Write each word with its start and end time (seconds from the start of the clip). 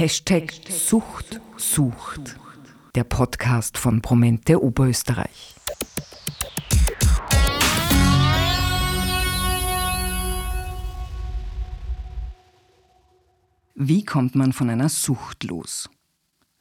Hashtag 0.00 0.54
Sucht 0.66 1.42
sucht. 1.58 2.38
Der 2.94 3.04
Podcast 3.04 3.76
von 3.76 4.00
Promente 4.00 4.58
Oberösterreich. 4.64 5.54
Wie 13.74 14.02
kommt 14.06 14.34
man 14.34 14.54
von 14.54 14.70
einer 14.70 14.88
Sucht 14.88 15.44
los? 15.44 15.90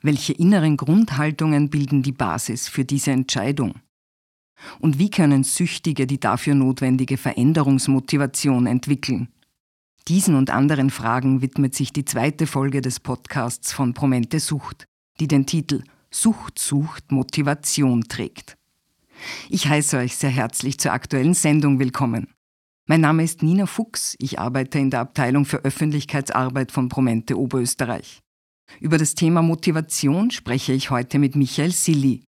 Welche 0.01 0.33
inneren 0.33 0.75
Grundhaltungen 0.75 1.69
bilden 1.69 2.03
die 2.03 2.11
Basis 2.11 2.67
für 2.67 2.83
diese 2.83 3.11
Entscheidung? 3.11 3.75
Und 4.81 4.99
wie 4.99 5.09
können 5.09 5.45
Süchtige 5.45 6.07
die 6.07 6.19
dafür 6.19 6.55
notwendige 6.55 7.15
Veränderungsmotivation 7.15 8.67
entwickeln? 8.67 9.29
Diesen 10.09 10.33
und 10.33 10.49
anderen 10.49 10.89
Fragen 10.89 11.43
widmet 11.43 11.75
sich 11.75 11.93
die 11.93 12.03
zweite 12.03 12.47
Folge 12.47 12.81
des 12.81 12.99
Podcasts 12.99 13.71
von 13.71 13.93
Promente 13.93 14.39
Sucht, 14.39 14.85
die 15.19 15.27
den 15.27 15.45
Titel 15.45 15.83
Sucht 16.09 16.57
sucht 16.57 17.11
Motivation 17.11 18.05
trägt. 18.05 18.57
Ich 19.49 19.67
heiße 19.67 19.97
euch 19.97 20.17
sehr 20.17 20.31
herzlich 20.31 20.79
zur 20.79 20.93
aktuellen 20.93 21.35
Sendung 21.35 21.77
willkommen. 21.77 22.33
Mein 22.87 23.01
Name 23.01 23.23
ist 23.23 23.43
Nina 23.43 23.67
Fuchs, 23.67 24.15
ich 24.17 24.39
arbeite 24.39 24.79
in 24.79 24.89
der 24.89 25.01
Abteilung 25.01 25.45
für 25.45 25.57
Öffentlichkeitsarbeit 25.57 26.71
von 26.71 26.89
Promente 26.89 27.37
Oberösterreich. 27.37 28.21
Über 28.79 28.97
das 28.97 29.13
Thema 29.13 29.43
Motivation 29.43 30.31
spreche 30.31 30.73
ich 30.73 30.89
heute 30.89 31.19
mit 31.19 31.35
Michael 31.35 31.71
Silli, 31.71 32.23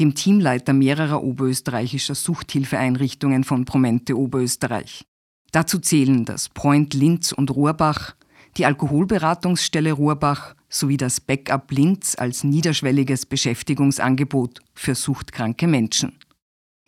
dem 0.00 0.14
Teamleiter 0.14 0.72
mehrerer 0.72 1.22
oberösterreichischer 1.22 2.14
Suchthilfeeinrichtungen 2.14 3.44
von 3.44 3.66
Promente 3.66 4.16
Oberösterreich. 4.16 5.04
Dazu 5.52 5.78
zählen 5.78 6.24
das 6.24 6.48
Point 6.48 6.94
Linz 6.94 7.32
und 7.32 7.50
Rohrbach, 7.50 8.14
die 8.56 8.66
Alkoholberatungsstelle 8.66 9.92
Rohrbach 9.92 10.54
sowie 10.68 10.96
das 10.96 11.20
Backup 11.20 11.70
Linz 11.70 12.14
als 12.18 12.44
niederschwelliges 12.44 13.26
Beschäftigungsangebot 13.26 14.60
für 14.74 14.94
suchtkranke 14.94 15.66
Menschen. 15.66 16.18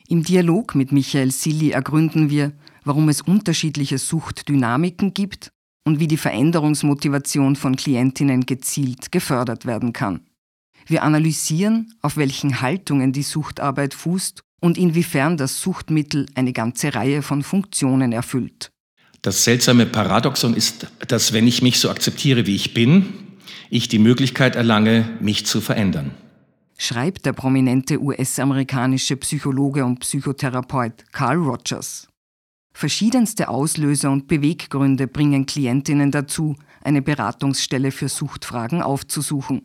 Im 0.09 0.23
Dialog 0.23 0.75
mit 0.75 0.93
Michael 0.93 1.31
Silli 1.31 1.71
ergründen 1.71 2.31
wir, 2.31 2.53
warum 2.85 3.09
es 3.11 3.21
unterschiedliche 3.21 3.99
Suchtdynamiken 3.99 5.13
gibt 5.13 5.53
und 5.85 6.01
wie 6.01 6.09
die 6.09 6.17
Veränderungsmotivation 6.17 7.57
von 7.57 7.77
Klientinnen 7.77 8.47
gezielt 8.47 9.13
gefördert 9.13 9.67
werden 9.67 9.93
kann. 9.93 10.21
Wir 10.87 11.03
analysieren, 11.03 11.93
auf 12.01 12.17
welchen 12.17 12.63
Haltungen 12.63 13.13
die 13.13 13.23
Suchtarbeit 13.23 13.93
fußt 13.93 14.43
und 14.61 14.79
inwiefern 14.79 15.37
das 15.37 15.61
Suchtmittel 15.61 16.27
eine 16.35 16.53
ganze 16.53 16.95
Reihe 16.95 17.23
von 17.23 17.43
Funktionen 17.43 18.13
erfüllt. 18.13 18.71
Das 19.23 19.45
seltsame 19.45 19.87
Paradoxon 19.87 20.55
ist, 20.55 20.87
dass 21.09 21.33
wenn 21.33 21.47
ich 21.47 21.63
mich 21.63 21.81
so 21.81 21.91
akzeptiere, 21.91 22.47
wie 22.47 22.55
ich 22.55 22.75
bin, 22.75 23.13
ich 23.71 23.89
die 23.89 23.99
Möglichkeit 23.99 24.57
erlange, 24.57 25.09
mich 25.21 25.47
zu 25.47 25.61
verändern. 25.61 26.13
Schreibt 26.79 27.27
der 27.27 27.33
prominente 27.33 28.01
US-amerikanische 28.01 29.17
Psychologe 29.17 29.85
und 29.85 29.99
Psychotherapeut 30.01 31.13
Carl 31.13 31.37
Rogers. 31.37 32.07
Verschiedenste 32.73 33.49
Auslöser 33.49 34.13
und 34.13 34.29
Beweggründe 34.29 35.09
bringen 35.09 35.47
Klientinnen 35.47 36.13
dazu, 36.13 36.55
eine 36.83 37.03
Beratungsstelle 37.03 37.91
für 37.91 38.09
Suchtfragen 38.09 38.83
aufzusuchen. 38.83 39.63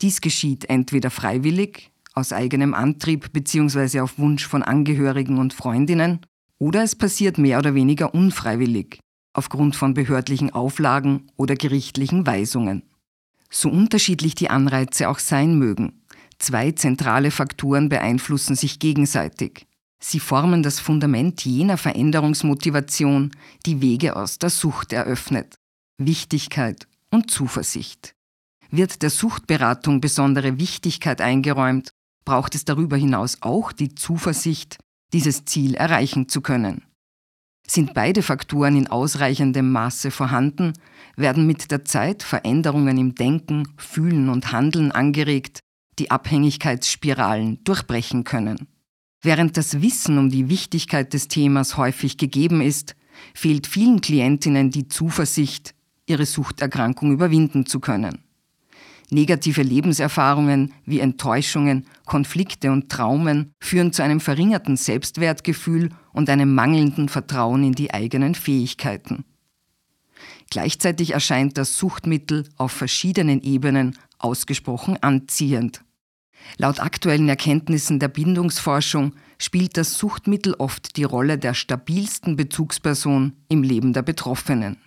Dies 0.00 0.22
geschieht 0.22 0.70
entweder 0.70 1.10
freiwillig, 1.10 1.90
aus 2.16 2.32
eigenem 2.32 2.74
Antrieb 2.74 3.32
bzw. 3.32 4.00
auf 4.00 4.18
Wunsch 4.18 4.46
von 4.46 4.62
Angehörigen 4.62 5.38
und 5.38 5.52
Freundinnen, 5.52 6.20
oder 6.58 6.82
es 6.82 6.96
passiert 6.96 7.36
mehr 7.36 7.58
oder 7.58 7.74
weniger 7.74 8.14
unfreiwillig, 8.14 8.98
aufgrund 9.34 9.76
von 9.76 9.92
behördlichen 9.92 10.50
Auflagen 10.50 11.30
oder 11.36 11.54
gerichtlichen 11.54 12.26
Weisungen. 12.26 12.82
So 13.50 13.68
unterschiedlich 13.68 14.34
die 14.34 14.50
Anreize 14.50 15.08
auch 15.08 15.18
sein 15.18 15.58
mögen, 15.58 16.02
zwei 16.38 16.72
zentrale 16.72 17.30
Faktoren 17.30 17.90
beeinflussen 17.90 18.56
sich 18.56 18.78
gegenseitig. 18.78 19.66
Sie 20.02 20.20
formen 20.20 20.62
das 20.62 20.80
Fundament 20.80 21.44
jener 21.44 21.76
Veränderungsmotivation, 21.76 23.32
die 23.66 23.80
Wege 23.82 24.16
aus 24.16 24.38
der 24.38 24.50
Sucht 24.50 24.92
eröffnet. 24.92 25.56
Wichtigkeit 25.98 26.86
und 27.10 27.30
Zuversicht. 27.30 28.14
Wird 28.70 29.02
der 29.02 29.10
Suchtberatung 29.10 30.00
besondere 30.00 30.58
Wichtigkeit 30.58 31.20
eingeräumt, 31.20 31.90
braucht 32.26 32.54
es 32.54 32.66
darüber 32.66 32.98
hinaus 32.98 33.38
auch 33.40 33.72
die 33.72 33.94
Zuversicht, 33.94 34.76
dieses 35.14 35.46
Ziel 35.46 35.74
erreichen 35.74 36.28
zu 36.28 36.42
können. 36.42 36.82
Sind 37.66 37.94
beide 37.94 38.22
Faktoren 38.22 38.76
in 38.76 38.88
ausreichendem 38.88 39.72
Maße 39.72 40.10
vorhanden, 40.10 40.74
werden 41.16 41.46
mit 41.46 41.70
der 41.70 41.86
Zeit 41.86 42.22
Veränderungen 42.22 42.98
im 42.98 43.14
Denken, 43.14 43.66
Fühlen 43.78 44.28
und 44.28 44.52
Handeln 44.52 44.92
angeregt, 44.92 45.60
die 45.98 46.10
Abhängigkeitsspiralen 46.10 47.64
durchbrechen 47.64 48.24
können. 48.24 48.68
Während 49.22 49.56
das 49.56 49.80
Wissen 49.80 50.18
um 50.18 50.30
die 50.30 50.48
Wichtigkeit 50.48 51.12
des 51.12 51.28
Themas 51.28 51.76
häufig 51.76 52.18
gegeben 52.18 52.60
ist, 52.60 52.94
fehlt 53.34 53.66
vielen 53.66 54.00
Klientinnen 54.00 54.70
die 54.70 54.88
Zuversicht, 54.88 55.74
ihre 56.06 56.26
Suchterkrankung 56.26 57.12
überwinden 57.12 57.66
zu 57.66 57.80
können. 57.80 58.25
Negative 59.10 59.62
Lebenserfahrungen 59.62 60.72
wie 60.84 61.00
Enttäuschungen, 61.00 61.86
Konflikte 62.04 62.72
und 62.72 62.90
Traumen 62.90 63.52
führen 63.60 63.92
zu 63.92 64.02
einem 64.02 64.20
verringerten 64.20 64.76
Selbstwertgefühl 64.76 65.90
und 66.12 66.28
einem 66.28 66.54
mangelnden 66.54 67.08
Vertrauen 67.08 67.62
in 67.62 67.72
die 67.72 67.92
eigenen 67.92 68.34
Fähigkeiten. 68.34 69.24
Gleichzeitig 70.50 71.12
erscheint 71.12 71.58
das 71.58 71.76
Suchtmittel 71.78 72.48
auf 72.56 72.72
verschiedenen 72.72 73.42
Ebenen 73.42 73.96
ausgesprochen 74.18 74.96
anziehend. 75.02 75.82
Laut 76.58 76.80
aktuellen 76.80 77.28
Erkenntnissen 77.28 77.98
der 77.98 78.08
Bindungsforschung 78.08 79.12
spielt 79.38 79.76
das 79.76 79.98
Suchtmittel 79.98 80.54
oft 80.54 80.96
die 80.96 81.04
Rolle 81.04 81.38
der 81.38 81.54
stabilsten 81.54 82.36
Bezugsperson 82.36 83.32
im 83.48 83.62
Leben 83.62 83.92
der 83.92 84.02
Betroffenen. 84.02 84.78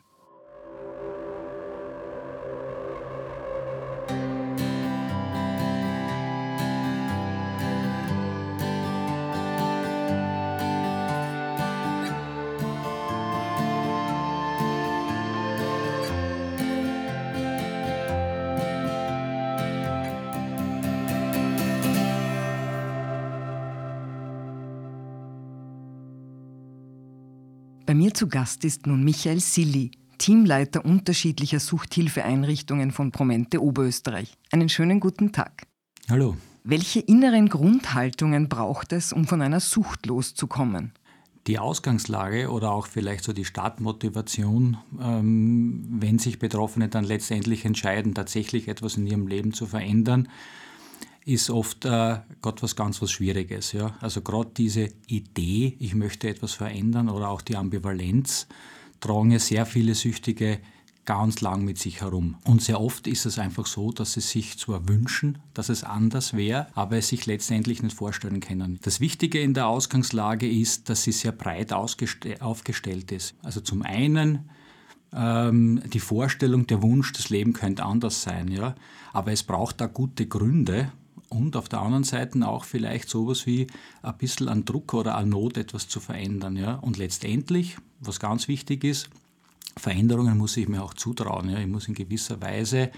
Zu 28.19 28.27
Gast 28.27 28.65
ist 28.65 28.85
nun 28.85 29.05
Michael 29.05 29.39
Silli, 29.39 29.91
Teamleiter 30.17 30.83
unterschiedlicher 30.83 31.61
Suchthilfeeinrichtungen 31.61 32.91
von 32.91 33.13
Promente 33.13 33.63
Oberösterreich. 33.63 34.33
Einen 34.51 34.67
schönen 34.67 34.99
guten 34.99 35.31
Tag. 35.31 35.65
Hallo. 36.09 36.35
Welche 36.65 36.99
inneren 36.99 37.47
Grundhaltungen 37.47 38.49
braucht 38.49 38.91
es, 38.91 39.13
um 39.13 39.25
von 39.25 39.41
einer 39.41 39.61
Sucht 39.61 40.05
loszukommen? 40.05 40.91
Die 41.47 41.59
Ausgangslage 41.59 42.51
oder 42.51 42.71
auch 42.71 42.87
vielleicht 42.87 43.23
so 43.23 43.31
die 43.31 43.45
Startmotivation, 43.45 44.75
ähm, 45.01 45.85
wenn 45.89 46.19
sich 46.19 46.39
Betroffene 46.39 46.89
dann 46.89 47.05
letztendlich 47.05 47.63
entscheiden, 47.63 48.15
tatsächlich 48.15 48.67
etwas 48.67 48.97
in 48.97 49.07
ihrem 49.07 49.27
Leben 49.27 49.53
zu 49.53 49.65
verändern, 49.65 50.27
ist 51.29 51.49
oft 51.49 51.85
äh, 51.85 52.19
Gott 52.41 52.63
was 52.63 52.75
ganz 52.75 53.01
was 53.01 53.11
Schwieriges. 53.11 53.71
Ja? 53.71 53.95
Also 54.01 54.21
gerade 54.21 54.51
diese 54.57 54.89
Idee, 55.07 55.75
ich 55.79 55.95
möchte 55.95 56.27
etwas 56.27 56.53
verändern 56.53 57.09
oder 57.09 57.29
auch 57.29 57.41
die 57.41 57.55
Ambivalenz, 57.55 58.47
tragen 58.99 59.31
ja 59.31 59.39
sehr 59.39 59.65
viele 59.65 59.95
Süchtige 59.95 60.59
ganz 61.05 61.41
lang 61.41 61.63
mit 61.63 61.79
sich 61.79 62.01
herum. 62.01 62.35
Und 62.43 62.61
sehr 62.61 62.79
oft 62.79 63.07
ist 63.07 63.25
es 63.25 63.39
einfach 63.39 63.65
so, 63.65 63.91
dass 63.91 64.13
sie 64.13 64.21
sich 64.21 64.59
zwar 64.59 64.87
wünschen, 64.87 65.39
dass 65.53 65.69
es 65.69 65.83
anders 65.83 66.35
wäre, 66.35 66.67
aber 66.75 66.97
es 66.97 67.07
sich 67.07 67.25
letztendlich 67.25 67.81
nicht 67.81 67.95
vorstellen 67.95 68.41
können. 68.41 68.79
Das 68.83 68.99
Wichtige 68.99 69.39
in 69.41 69.55
der 69.55 69.67
Ausgangslage 69.67 70.47
ist, 70.47 70.89
dass 70.89 71.03
sie 71.03 71.11
sehr 71.11 71.31
breit 71.31 71.73
aufgestellt 71.73 73.11
ist. 73.11 73.33
Also 73.41 73.61
zum 73.61 73.81
einen 73.81 74.49
ähm, 75.11 75.81
die 75.91 75.99
Vorstellung, 75.99 76.67
der 76.67 76.83
Wunsch, 76.83 77.11
das 77.13 77.29
Leben 77.29 77.53
könnte 77.53 77.83
anders 77.83 78.21
sein, 78.21 78.47
ja. 78.49 78.75
Aber 79.11 79.31
es 79.31 79.43
braucht 79.43 79.81
da 79.81 79.87
gute 79.87 80.27
Gründe, 80.27 80.91
und 81.29 81.55
auf 81.55 81.69
der 81.69 81.81
anderen 81.81 82.03
Seite 82.03 82.47
auch 82.47 82.63
vielleicht 82.63 83.09
sowas 83.09 83.45
wie 83.45 83.67
ein 84.01 84.17
bisschen 84.17 84.49
an 84.49 84.65
Druck 84.65 84.93
oder 84.93 85.15
an 85.15 85.29
Not 85.29 85.57
etwas 85.57 85.87
zu 85.87 85.99
verändern. 85.99 86.55
Ja? 86.55 86.75
Und 86.75 86.97
letztendlich, 86.97 87.77
was 87.99 88.19
ganz 88.19 88.47
wichtig 88.47 88.83
ist, 88.83 89.09
Veränderungen 89.77 90.37
muss 90.37 90.57
ich 90.57 90.67
mir 90.67 90.83
auch 90.83 90.93
zutrauen. 90.93 91.49
Ja? 91.49 91.59
Ich 91.59 91.67
muss 91.67 91.87
in 91.87 91.93
gewisser 91.93 92.41
Weise, 92.41 92.91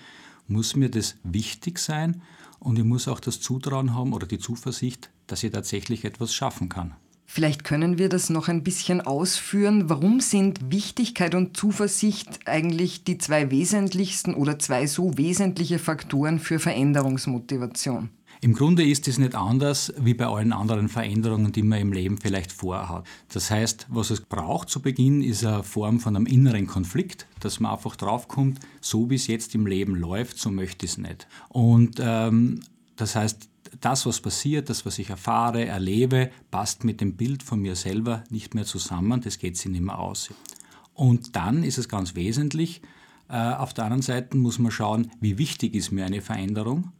muss 0.47 0.75
mir 0.75 0.89
das 0.89 1.15
wichtig 1.23 1.79
sein 1.79 2.21
und 2.59 2.77
ich 2.77 2.85
muss 2.85 3.07
auch 3.07 3.19
das 3.19 3.39
Zutrauen 3.39 3.93
haben 3.93 4.13
oder 4.13 4.27
die 4.27 4.39
Zuversicht, 4.39 5.09
dass 5.27 5.43
ich 5.43 5.51
tatsächlich 5.51 6.05
etwas 6.05 6.33
schaffen 6.33 6.69
kann. 6.69 6.95
Vielleicht 7.33 7.63
können 7.63 7.97
wir 7.97 8.09
das 8.09 8.29
noch 8.29 8.49
ein 8.49 8.61
bisschen 8.61 8.99
ausführen. 8.99 9.89
Warum 9.89 10.19
sind 10.19 10.69
Wichtigkeit 10.69 11.33
und 11.33 11.55
Zuversicht 11.55 12.41
eigentlich 12.45 13.05
die 13.05 13.19
zwei 13.19 13.49
wesentlichsten 13.49 14.33
oder 14.33 14.59
zwei 14.59 14.85
so 14.85 15.17
wesentliche 15.17 15.79
Faktoren 15.79 16.39
für 16.39 16.59
Veränderungsmotivation? 16.59 18.09
Im 18.43 18.55
Grunde 18.55 18.83
ist 18.83 19.07
es 19.07 19.19
nicht 19.19 19.35
anders 19.35 19.93
wie 19.99 20.15
bei 20.15 20.25
allen 20.25 20.51
anderen 20.51 20.89
Veränderungen, 20.89 21.51
die 21.51 21.61
man 21.61 21.79
im 21.79 21.93
Leben 21.93 22.17
vielleicht 22.17 22.51
vorhat. 22.51 23.05
Das 23.29 23.51
heißt, 23.51 23.85
was 23.89 24.09
es 24.09 24.21
braucht 24.21 24.67
zu 24.67 24.81
Beginn, 24.81 25.21
ist 25.21 25.45
eine 25.45 25.61
Form 25.61 25.99
von 25.99 26.15
einem 26.15 26.25
inneren 26.25 26.65
Konflikt, 26.65 27.27
dass 27.39 27.59
man 27.59 27.71
einfach 27.71 27.95
draufkommt, 27.95 28.59
so 28.81 29.11
wie 29.11 29.15
es 29.15 29.27
jetzt 29.27 29.53
im 29.53 29.67
Leben 29.67 29.93
läuft, 29.95 30.39
so 30.39 30.49
möchte 30.49 30.87
ich 30.87 30.93
es 30.93 30.97
nicht. 30.97 31.27
Und 31.49 31.97
ähm, 31.99 32.61
das 32.95 33.15
heißt, 33.15 33.47
das, 33.79 34.07
was 34.07 34.21
passiert, 34.21 34.71
das, 34.71 34.87
was 34.87 34.97
ich 34.97 35.11
erfahre, 35.11 35.67
erlebe, 35.67 36.31
passt 36.49 36.83
mit 36.83 36.99
dem 36.99 37.17
Bild 37.17 37.43
von 37.43 37.59
mir 37.59 37.75
selber 37.75 38.23
nicht 38.31 38.55
mehr 38.55 38.65
zusammen, 38.65 39.21
das 39.21 39.37
geht 39.37 39.55
sich 39.55 39.69
nicht 39.71 39.83
mehr 39.83 39.99
aus. 39.99 40.31
Und 40.95 41.35
dann 41.35 41.63
ist 41.63 41.77
es 41.77 41.87
ganz 41.87 42.15
wesentlich, 42.15 42.81
äh, 43.29 43.35
auf 43.35 43.75
der 43.75 43.83
anderen 43.83 44.01
Seite 44.01 44.35
muss 44.35 44.57
man 44.57 44.71
schauen, 44.71 45.11
wie 45.19 45.37
wichtig 45.37 45.75
ist 45.75 45.91
mir 45.91 46.05
eine 46.05 46.21
Veränderung 46.21 46.91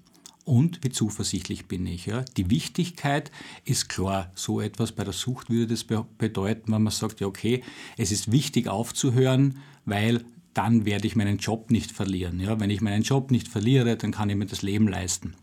und 0.52 0.84
wie 0.84 0.90
zuversichtlich 0.90 1.68
bin 1.68 1.88
ich. 1.88 2.08
Ja? 2.08 2.26
Die 2.36 2.50
Wichtigkeit 2.50 3.32
ist 3.64 3.88
klar, 3.88 4.30
so 4.36 4.60
etwas 4.60 4.92
bei 4.92 5.06
der 5.06 5.14
Sucht 5.14 5.50
würde 5.50 5.68
das 5.68 5.86
bedeuten, 5.86 6.74
wenn 6.74 6.84
man 6.84 6.92
sagt, 6.92 7.22
ja 7.22 7.28
okay, 7.28 7.64
es 7.98 8.12
ist 8.12 8.34
wichtig 8.34 8.68
aufzuhören, 8.68 9.60
weil 9.86 10.26
dann 10.54 10.84
werde 10.84 11.08
ich 11.08 11.16
meinen 11.16 11.38
Job 11.38 11.72
nicht 11.72 11.94
verlieren. 11.94 12.42
Ja? 12.42 12.60
Wenn 12.60 12.70
ich 12.70 12.82
meinen 12.82 13.04
Job 13.04 13.32
nicht 13.32 13.48
verliere, 13.48 13.96
dann 13.96 14.12
kann 14.12 14.30
ich 14.30 14.36
mir 14.36 14.46
das 14.46 14.62
Leben 14.62 14.90
leisten 14.90 15.36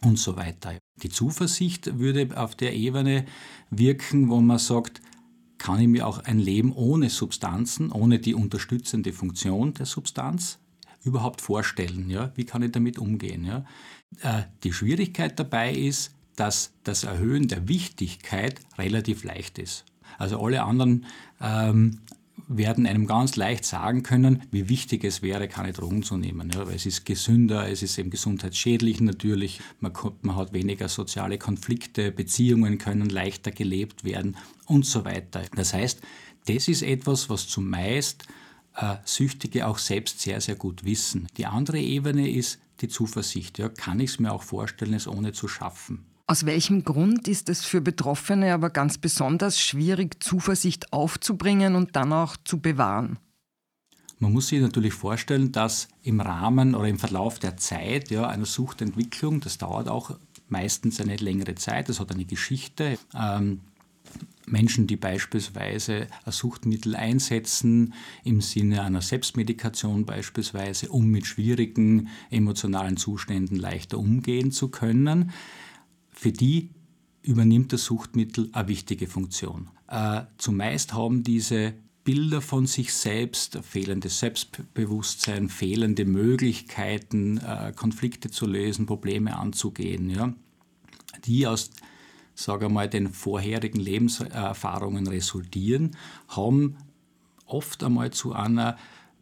und 0.00 0.20
so 0.20 0.36
weiter. 0.36 0.78
Die 1.02 1.08
Zuversicht 1.10 1.98
würde 1.98 2.28
auf 2.40 2.54
der 2.54 2.72
Ebene 2.72 3.24
wirken, 3.70 4.30
wo 4.30 4.40
man 4.40 4.60
sagt, 4.60 5.02
kann 5.58 5.80
ich 5.80 5.88
mir 5.88 6.06
auch 6.06 6.20
ein 6.20 6.38
Leben 6.38 6.72
ohne 6.72 7.10
Substanzen, 7.10 7.90
ohne 7.90 8.20
die 8.20 8.34
unterstützende 8.34 9.12
Funktion 9.12 9.74
der 9.74 9.86
Substanz 9.86 10.60
überhaupt 11.02 11.40
vorstellen? 11.40 12.08
Ja? 12.08 12.30
Wie 12.36 12.44
kann 12.44 12.62
ich 12.62 12.70
damit 12.70 13.00
umgehen? 13.00 13.44
Ja? 13.44 13.64
Äh, 14.20 14.42
die 14.62 14.72
Schwierigkeit 14.72 15.38
dabei 15.38 15.72
ist, 15.72 16.14
dass 16.36 16.72
das 16.84 17.04
Erhöhen 17.04 17.48
der 17.48 17.68
Wichtigkeit 17.68 18.60
relativ 18.78 19.24
leicht 19.24 19.58
ist. 19.58 19.84
Also 20.18 20.42
alle 20.42 20.62
anderen 20.62 21.06
ähm, 21.40 22.00
werden 22.48 22.86
einem 22.86 23.06
ganz 23.06 23.36
leicht 23.36 23.64
sagen 23.64 24.02
können, 24.02 24.42
wie 24.50 24.68
wichtig 24.68 25.04
es 25.04 25.22
wäre, 25.22 25.48
keine 25.48 25.72
Drogen 25.72 26.02
zu 26.02 26.16
nehmen. 26.16 26.50
Ja, 26.50 26.66
weil 26.66 26.76
es 26.76 26.86
ist 26.86 27.04
gesünder, 27.04 27.68
es 27.68 27.82
ist 27.82 27.98
eben 27.98 28.10
gesundheitsschädlich 28.10 29.00
natürlich, 29.00 29.60
man, 29.80 29.92
man 30.22 30.36
hat 30.36 30.52
weniger 30.52 30.88
soziale 30.88 31.38
Konflikte, 31.38 32.12
Beziehungen 32.12 32.78
können 32.78 33.08
leichter 33.08 33.50
gelebt 33.50 34.04
werden 34.04 34.36
und 34.66 34.86
so 34.86 35.04
weiter. 35.04 35.42
Das 35.54 35.74
heißt, 35.74 36.00
das 36.46 36.68
ist 36.68 36.82
etwas, 36.82 37.30
was 37.30 37.48
zumeist 37.48 38.24
äh, 38.76 38.96
Süchtige 39.04 39.66
auch 39.66 39.78
selbst 39.78 40.20
sehr, 40.20 40.40
sehr 40.40 40.56
gut 40.56 40.84
wissen. 40.84 41.28
Die 41.36 41.46
andere 41.46 41.78
Ebene 41.78 42.30
ist 42.30 42.58
die 42.82 42.88
Zuversicht. 42.88 43.58
Ja, 43.58 43.68
kann 43.68 44.00
ich 44.00 44.10
es 44.10 44.18
mir 44.18 44.32
auch 44.32 44.42
vorstellen, 44.42 44.94
es 44.94 45.08
ohne 45.08 45.32
zu 45.32 45.48
schaffen? 45.48 46.04
Aus 46.26 46.46
welchem 46.46 46.84
Grund 46.84 47.28
ist 47.28 47.48
es 47.48 47.64
für 47.64 47.80
Betroffene 47.80 48.54
aber 48.54 48.70
ganz 48.70 48.98
besonders 48.98 49.60
schwierig, 49.60 50.22
Zuversicht 50.22 50.92
aufzubringen 50.92 51.74
und 51.74 51.96
dann 51.96 52.12
auch 52.12 52.36
zu 52.44 52.60
bewahren? 52.60 53.18
Man 54.18 54.32
muss 54.32 54.48
sich 54.48 54.60
natürlich 54.60 54.94
vorstellen, 54.94 55.50
dass 55.50 55.88
im 56.02 56.20
Rahmen 56.20 56.76
oder 56.76 56.86
im 56.86 56.98
Verlauf 56.98 57.40
der 57.40 57.56
Zeit 57.56 58.10
ja, 58.10 58.28
einer 58.28 58.46
Suchtentwicklung, 58.46 59.40
das 59.40 59.58
dauert 59.58 59.88
auch 59.88 60.16
meistens 60.48 61.00
eine 61.00 61.16
längere 61.16 61.56
Zeit, 61.56 61.88
das 61.88 61.98
hat 61.98 62.12
eine 62.12 62.24
Geschichte. 62.24 62.98
Ähm, 63.14 63.62
Menschen, 64.46 64.86
die 64.86 64.96
beispielsweise 64.96 66.08
ein 66.24 66.32
Suchtmittel 66.32 66.94
einsetzen, 66.96 67.94
im 68.24 68.40
Sinne 68.40 68.82
einer 68.82 69.00
Selbstmedikation 69.00 70.04
beispielsweise, 70.04 70.88
um 70.88 71.06
mit 71.06 71.26
schwierigen 71.26 72.08
emotionalen 72.30 72.96
Zuständen 72.96 73.56
leichter 73.56 73.98
umgehen 73.98 74.52
zu 74.52 74.68
können, 74.68 75.30
für 76.10 76.32
die 76.32 76.70
übernimmt 77.22 77.72
das 77.72 77.84
Suchtmittel 77.84 78.50
eine 78.52 78.68
wichtige 78.68 79.06
Funktion. 79.06 79.70
Äh, 79.88 80.22
zumeist 80.38 80.92
haben 80.92 81.22
diese 81.22 81.74
Bilder 82.04 82.40
von 82.40 82.66
sich 82.66 82.92
selbst, 82.92 83.60
fehlendes 83.62 84.18
Selbstbewusstsein, 84.18 85.48
fehlende 85.48 86.04
Möglichkeiten, 86.04 87.38
äh, 87.38 87.72
Konflikte 87.76 88.30
zu 88.30 88.46
lösen, 88.46 88.86
Probleme 88.86 89.36
anzugehen, 89.36 90.10
ja, 90.10 90.34
die 91.24 91.46
aus 91.46 91.70
sage 92.34 92.68
mal, 92.68 92.88
den 92.88 93.08
vorherigen 93.08 93.80
Lebenserfahrungen 93.80 95.06
resultieren, 95.06 95.96
haben 96.28 96.76
oft 97.46 97.84
einmal 97.84 98.12
zu 98.12 98.32
einer 98.32 98.76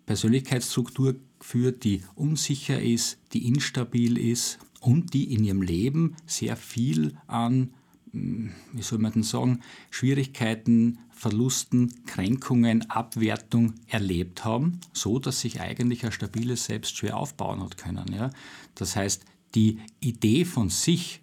Persönlichkeitsstruktur 0.07 1.17
geführt, 1.39 1.85
die 1.85 2.03
unsicher 2.15 2.81
ist, 2.81 3.19
die 3.33 3.47
instabil 3.47 4.19
ist, 4.19 4.59
und 4.81 5.13
die 5.13 5.33
in 5.33 5.45
ihrem 5.45 5.63
Leben 5.63 6.17
sehr 6.27 6.57
viel 6.57 7.17
an, 7.27 7.75
hm, 8.13 8.51
wie 8.73 8.83
soll 8.83 8.99
man 8.99 9.13
denn 9.13 9.23
sagen, 9.23 9.61
Schwierigkeiten, 9.91 10.99
Verlusten, 11.11 12.05
Kränkungen, 12.07 12.91
Abwertung 12.91 13.75
erlebt 13.87 14.45
haben, 14.45 14.81
so 14.93 15.19
dass 15.19 15.41
sich 15.41 15.61
eigentlich 15.61 16.05
ein 16.05 16.13
stabiles 16.13 16.65
Selbst 16.65 16.97
schwer 16.97 17.19
aufbauen 17.19 17.63
hat 17.63 17.77
können. 17.77 18.11
Ja? 18.13 18.31
Das 18.75 18.97
heißt, 18.97 19.25
die 19.55 19.79
Idee 20.01 20.45
von 20.45 20.71
sich, 20.71 21.21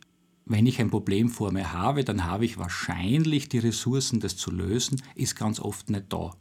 wenn 0.50 0.66
ich 0.66 0.80
ein 0.80 0.90
Problem 0.90 1.30
vor 1.30 1.52
mir 1.52 1.74
habe, 1.74 2.04
dann 2.04 2.26
habe 2.26 2.46
ich 2.46 2.58
wahrscheinlich 2.58 3.50
die 3.50 3.60
Ressourcen, 3.60 4.20
das 4.20 4.38
zu 4.38 4.52
lösen, 4.52 5.02
ist 5.16 5.36
ganz 5.36 5.60
oft 5.60 5.90
nicht 5.90 6.06
da. 6.10 6.32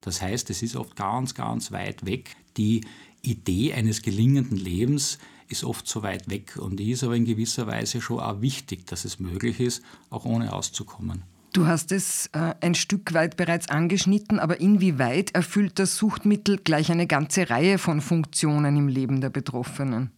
Das 0.00 0.20
heißt, 0.20 0.50
es 0.50 0.62
ist 0.62 0.76
oft 0.76 0.96
ganz, 0.96 1.34
ganz 1.34 1.70
weit 1.72 2.04
weg. 2.04 2.34
Die 2.56 2.84
Idee 3.22 3.72
eines 3.72 4.02
gelingenden 4.02 4.58
Lebens 4.58 5.18
ist 5.48 5.64
oft 5.64 5.86
so 5.86 6.02
weit 6.02 6.28
weg 6.28 6.56
und 6.56 6.76
die 6.76 6.90
ist 6.90 7.04
aber 7.04 7.14
in 7.14 7.24
gewisser 7.24 7.66
Weise 7.66 8.00
schon 8.00 8.20
auch 8.20 8.40
wichtig, 8.40 8.86
dass 8.86 9.04
es 9.04 9.20
möglich 9.20 9.60
ist, 9.60 9.82
auch 10.10 10.24
ohne 10.24 10.52
auszukommen. 10.52 11.22
Du 11.52 11.66
hast 11.66 11.92
es 11.92 12.30
äh, 12.32 12.54
ein 12.62 12.74
Stück 12.74 13.12
weit 13.12 13.36
bereits 13.36 13.68
angeschnitten, 13.68 14.38
aber 14.38 14.60
inwieweit 14.60 15.34
erfüllt 15.34 15.78
das 15.78 15.96
Suchtmittel 15.98 16.56
gleich 16.56 16.90
eine 16.90 17.06
ganze 17.06 17.50
Reihe 17.50 17.76
von 17.76 18.00
Funktionen 18.00 18.76
im 18.76 18.88
Leben 18.88 19.20
der 19.20 19.28
Betroffenen? 19.28 20.10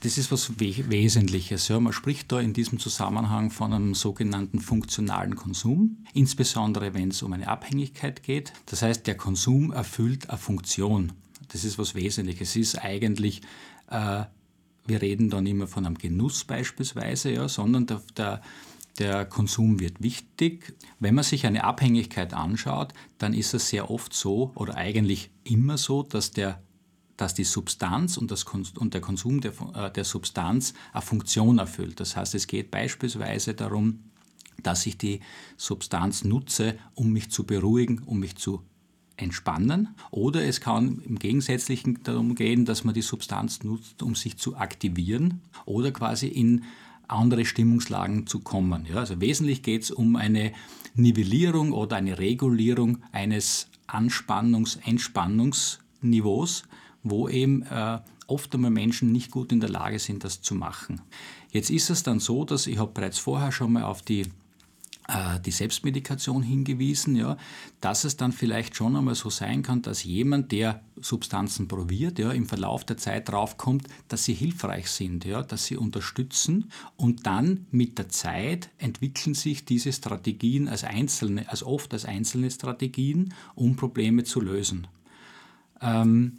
Das 0.00 0.16
ist 0.16 0.30
was 0.30 0.60
Wesentliches. 0.60 1.68
Ja. 1.68 1.80
Man 1.80 1.92
spricht 1.92 2.30
da 2.30 2.38
in 2.40 2.52
diesem 2.52 2.78
Zusammenhang 2.78 3.50
von 3.50 3.72
einem 3.72 3.94
sogenannten 3.94 4.60
funktionalen 4.60 5.34
Konsum, 5.34 6.04
insbesondere 6.14 6.94
wenn 6.94 7.08
es 7.08 7.22
um 7.22 7.32
eine 7.32 7.48
Abhängigkeit 7.48 8.22
geht. 8.22 8.52
Das 8.66 8.82
heißt, 8.82 9.06
der 9.06 9.16
Konsum 9.16 9.72
erfüllt 9.72 10.30
eine 10.30 10.38
Funktion. 10.38 11.12
Das 11.48 11.64
ist 11.64 11.78
was 11.78 11.94
Wesentliches. 11.94 12.50
Es 12.50 12.56
ist 12.56 12.78
eigentlich 12.78 13.42
äh, 13.90 14.24
wir 14.88 15.02
reden 15.02 15.30
dann 15.30 15.46
immer 15.46 15.66
von 15.66 15.86
einem 15.86 15.98
Genuss 15.98 16.44
beispielsweise, 16.44 17.30
ja, 17.30 17.48
sondern 17.48 17.86
der, 17.86 18.02
der, 18.16 18.40
der 18.98 19.24
Konsum 19.26 19.78
wird 19.78 20.02
wichtig. 20.02 20.74
Wenn 20.98 21.14
man 21.14 21.24
sich 21.24 21.46
eine 21.46 21.64
Abhängigkeit 21.64 22.32
anschaut, 22.32 22.94
dann 23.18 23.34
ist 23.34 23.54
es 23.54 23.68
sehr 23.68 23.90
oft 23.90 24.14
so 24.14 24.52
oder 24.54 24.76
eigentlich 24.76 25.30
immer 25.44 25.76
so, 25.76 26.02
dass 26.02 26.30
der 26.30 26.62
dass 27.18 27.34
die 27.34 27.44
Substanz 27.44 28.16
und, 28.16 28.30
das, 28.30 28.44
und 28.44 28.94
der 28.94 29.02
Konsum 29.02 29.42
der, 29.42 29.52
äh, 29.74 29.92
der 29.92 30.04
Substanz 30.04 30.72
eine 30.94 31.02
Funktion 31.02 31.58
erfüllt. 31.58 32.00
Das 32.00 32.16
heißt, 32.16 32.34
es 32.34 32.46
geht 32.46 32.70
beispielsweise 32.70 33.52
darum, 33.52 34.04
dass 34.62 34.86
ich 34.86 34.96
die 34.96 35.20
Substanz 35.58 36.24
nutze, 36.24 36.78
um 36.94 37.12
mich 37.12 37.30
zu 37.30 37.44
beruhigen, 37.44 37.98
um 38.06 38.20
mich 38.20 38.36
zu 38.36 38.62
entspannen. 39.16 39.88
Oder 40.10 40.44
es 40.44 40.60
kann 40.60 41.02
im 41.04 41.18
Gegensätzlichen 41.18 42.02
darum 42.04 42.34
gehen, 42.34 42.64
dass 42.64 42.84
man 42.84 42.94
die 42.94 43.02
Substanz 43.02 43.62
nutzt, 43.64 44.02
um 44.02 44.14
sich 44.14 44.38
zu 44.38 44.56
aktivieren 44.56 45.42
oder 45.66 45.90
quasi 45.90 46.28
in 46.28 46.64
andere 47.08 47.44
Stimmungslagen 47.44 48.26
zu 48.26 48.40
kommen. 48.40 48.86
Ja, 48.86 48.94
also 48.96 49.20
wesentlich 49.20 49.62
geht 49.62 49.82
es 49.82 49.90
um 49.90 50.16
eine 50.16 50.52
Nivellierung 50.94 51.72
oder 51.72 51.96
eine 51.96 52.18
Regulierung 52.18 53.02
eines 53.12 53.68
Anspannungs-Entspannungsniveaus, 53.86 56.64
wo 57.10 57.28
eben 57.28 57.62
äh, 57.62 57.98
oft 58.26 58.54
einmal 58.54 58.70
Menschen 58.70 59.12
nicht 59.12 59.30
gut 59.30 59.52
in 59.52 59.60
der 59.60 59.70
Lage 59.70 59.98
sind, 59.98 60.24
das 60.24 60.42
zu 60.42 60.54
machen. 60.54 61.00
Jetzt 61.50 61.70
ist 61.70 61.90
es 61.90 62.02
dann 62.02 62.20
so, 62.20 62.44
dass 62.44 62.66
ich 62.66 62.78
habe 62.78 62.92
bereits 62.92 63.18
vorher 63.18 63.52
schon 63.52 63.72
mal 63.72 63.84
auf 63.84 64.02
die 64.02 64.26
äh, 65.08 65.40
die 65.40 65.50
Selbstmedikation 65.50 66.42
hingewiesen, 66.42 67.16
ja, 67.16 67.38
dass 67.80 68.04
es 68.04 68.18
dann 68.18 68.30
vielleicht 68.30 68.76
schon 68.76 68.94
einmal 68.94 69.14
so 69.14 69.30
sein 69.30 69.62
kann, 69.62 69.80
dass 69.80 70.04
jemand, 70.04 70.52
der 70.52 70.82
Substanzen 71.00 71.66
probiert, 71.66 72.18
ja, 72.18 72.30
im 72.30 72.46
Verlauf 72.46 72.84
der 72.84 72.98
Zeit 72.98 73.30
draufkommt, 73.30 73.88
dass 74.08 74.24
sie 74.24 74.34
hilfreich 74.34 74.90
sind, 74.90 75.24
ja, 75.24 75.42
dass 75.42 75.64
sie 75.64 75.78
unterstützen 75.78 76.70
und 76.96 77.26
dann 77.26 77.66
mit 77.70 77.96
der 77.96 78.10
Zeit 78.10 78.68
entwickeln 78.76 79.32
sich 79.32 79.64
diese 79.64 79.94
Strategien 79.94 80.68
als 80.68 80.84
einzelne, 80.84 81.48
als 81.48 81.62
oft 81.62 81.94
als 81.94 82.04
einzelne 82.04 82.50
Strategien, 82.50 83.32
um 83.54 83.76
Probleme 83.76 84.24
zu 84.24 84.42
lösen. 84.42 84.88
Ähm, 85.80 86.38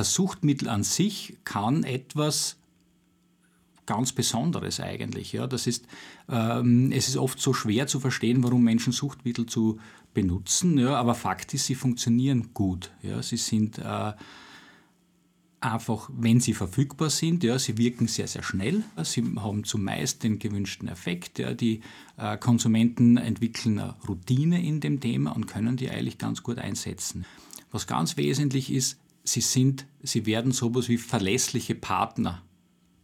das 0.00 0.14
Suchtmittel 0.14 0.66
an 0.70 0.82
sich 0.82 1.36
kann 1.44 1.84
etwas 1.84 2.56
ganz 3.84 4.12
Besonderes 4.12 4.80
eigentlich. 4.80 5.34
Ja, 5.34 5.46
das 5.46 5.66
ist, 5.66 5.84
ähm, 6.30 6.90
es 6.90 7.08
ist 7.08 7.18
oft 7.18 7.38
so 7.38 7.52
schwer 7.52 7.86
zu 7.86 8.00
verstehen, 8.00 8.42
warum 8.42 8.64
Menschen 8.64 8.94
Suchtmittel 8.94 9.44
zu 9.44 9.78
benutzen, 10.14 10.78
ja, 10.78 10.96
aber 10.96 11.14
Fakt 11.14 11.52
ist, 11.52 11.66
sie 11.66 11.74
funktionieren 11.74 12.54
gut. 12.54 12.92
Ja, 13.02 13.22
sie 13.22 13.36
sind 13.36 13.76
äh, 13.76 14.12
einfach, 15.60 16.08
wenn 16.16 16.40
sie 16.40 16.54
verfügbar 16.54 17.10
sind, 17.10 17.44
ja, 17.44 17.58
sie 17.58 17.76
wirken 17.76 18.08
sehr, 18.08 18.26
sehr 18.26 18.42
schnell, 18.42 18.82
sie 19.02 19.22
haben 19.36 19.64
zumeist 19.64 20.22
den 20.22 20.38
gewünschten 20.38 20.88
Effekt. 20.88 21.38
Ja, 21.38 21.52
die 21.52 21.82
äh, 22.16 22.38
Konsumenten 22.38 23.18
entwickeln 23.18 23.78
eine 23.78 23.96
Routine 24.08 24.64
in 24.64 24.80
dem 24.80 24.98
Thema 24.98 25.36
und 25.36 25.46
können 25.46 25.76
die 25.76 25.90
eigentlich 25.90 26.16
ganz 26.16 26.42
gut 26.42 26.56
einsetzen. 26.56 27.26
Was 27.70 27.86
ganz 27.86 28.16
wesentlich 28.16 28.72
ist, 28.72 28.98
sie 29.24 29.40
sind, 29.40 29.86
sie 30.02 30.26
werden 30.26 30.52
sowas 30.52 30.88
wie 30.88 30.98
verlässliche 30.98 31.74
Partner 31.74 32.42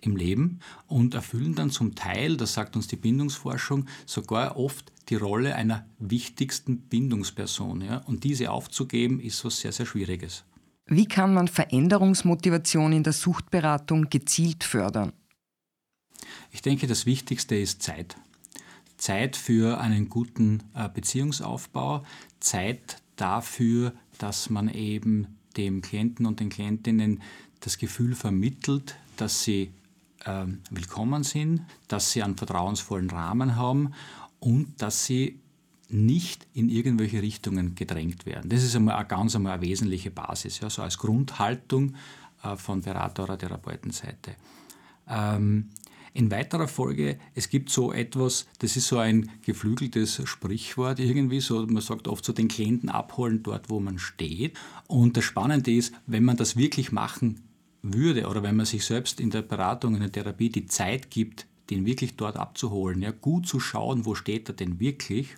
im 0.01 0.17
Leben 0.17 0.61
und 0.87 1.15
erfüllen 1.15 1.55
dann 1.55 1.71
zum 1.71 1.95
Teil, 1.95 2.37
das 2.37 2.55
sagt 2.55 2.77
uns 2.77 2.87
die 2.87 2.97
Bindungsforschung, 2.97 3.87
sogar 4.07 4.57
oft 4.57 4.93
die 5.09 5.17
Rolle 5.17 5.55
einer 5.55 5.87
wichtigsten 5.99 6.81
Bindungsperson. 6.81 7.83
Ja? 7.83 7.99
Und 7.99 8.25
diese 8.25 8.51
aufzugeben, 8.51 9.21
ist 9.21 9.45
was 9.45 9.61
sehr, 9.61 9.73
sehr 9.73 9.87
Schwieriges. 9.87 10.45
Wie 10.87 11.07
kann 11.07 11.35
man 11.35 11.49
Veränderungsmotivation 11.49 12.93
in 12.93 13.03
der 13.03 13.13
Suchtberatung 13.13 14.09
gezielt 14.09 14.63
fördern? 14.63 15.13
Ich 16.53 16.63
denke, 16.63 16.87
das 16.87 17.07
Wichtigste 17.07 17.57
ist 17.57 17.83
Zeit. 17.83 18.17
Zeit 18.97 19.37
für 19.37 19.79
einen 19.79 20.09
guten 20.09 20.63
äh, 20.75 20.89
Beziehungsaufbau, 20.89 22.05
Zeit 22.41 23.03
dafür, 23.17 23.93
dass 24.19 24.49
man 24.49 24.69
eben 24.69 25.39
dem 25.57 25.81
Klienten 25.81 26.27
und 26.27 26.41
den 26.41 26.49
Klientinnen 26.49 27.23
das 27.61 27.79
Gefühl 27.79 28.15
vermittelt, 28.15 28.97
dass 29.17 29.43
sie 29.43 29.73
äh, 30.25 30.45
willkommen 30.71 31.25
sind, 31.25 31.63
dass 31.89 32.13
sie 32.13 32.23
einen 32.23 32.37
vertrauensvollen 32.37 33.11
Rahmen 33.11 33.57
haben 33.57 33.93
und 34.41 34.81
dass 34.83 35.07
sie 35.07 35.41
nicht 35.89 36.47
in 36.53 36.69
irgendwelche 36.69 37.23
Richtungen 37.23 37.75
gedrängt 37.75 38.27
werden. 38.27 38.51
Das 38.51 38.63
ist 38.63 38.75
einmal 38.75 38.97
eine 38.97 39.07
ganz 39.07 39.37
einmal 39.37 39.53
eine 39.53 39.63
wesentliche 39.63 40.11
Basis, 40.11 40.61
ja, 40.61 40.69
so 40.69 40.83
als 40.83 40.99
Grundhaltung 40.99 41.95
äh, 42.43 42.57
von 42.57 42.83
Berater- 42.83 43.25
oder 43.25 43.39
Therapeutenseite. 43.39 44.35
Ähm, 45.09 45.71
in 46.17 46.31
weiterer 46.31 46.67
Folge, 46.67 47.19
es 47.35 47.51
gibt 47.51 47.69
so 47.69 47.93
etwas, 47.93 48.47
das 48.61 48.77
ist 48.77 48.89
so 48.89 48.97
ein 48.97 49.31
geflügeltes 49.43 50.23
Sprichwort 50.25 50.99
irgendwie, 50.99 51.41
so 51.41 51.67
man 51.67 51.83
sagt 51.83 52.09
oft 52.09 52.25
so 52.25 52.33
den 52.33 52.49
Klienten 52.49 52.89
abholen 52.89 53.43
dort, 53.43 53.69
wo 53.69 53.81
man 53.81 53.99
steht. 53.99 54.57
Und 54.87 55.19
das 55.19 55.25
Spannende 55.25 55.71
ist, 55.71 55.93
wenn 56.07 56.25
man 56.25 56.39
das 56.39 56.57
wirklich 56.57 56.91
machen 56.91 57.43
würde 57.83 58.29
oder 58.29 58.43
wenn 58.43 58.57
man 58.57 58.65
sich 58.65 58.87
selbst 58.87 59.21
in 59.21 59.29
der 59.29 59.43
Beratung, 59.43 59.95
in 59.95 60.01
der 60.01 60.11
Therapie 60.11 60.49
die 60.49 60.65
Zeit 60.65 61.11
gibt, 61.11 61.47
den 61.69 61.85
wirklich 61.85 62.17
dort 62.17 62.37
abzuholen, 62.37 63.03
ja, 63.03 63.11
gut 63.11 63.47
zu 63.47 63.61
schauen, 63.61 64.07
wo 64.07 64.15
steht 64.15 64.49
er 64.49 64.55
denn 64.55 64.81
wirklich, 64.81 65.37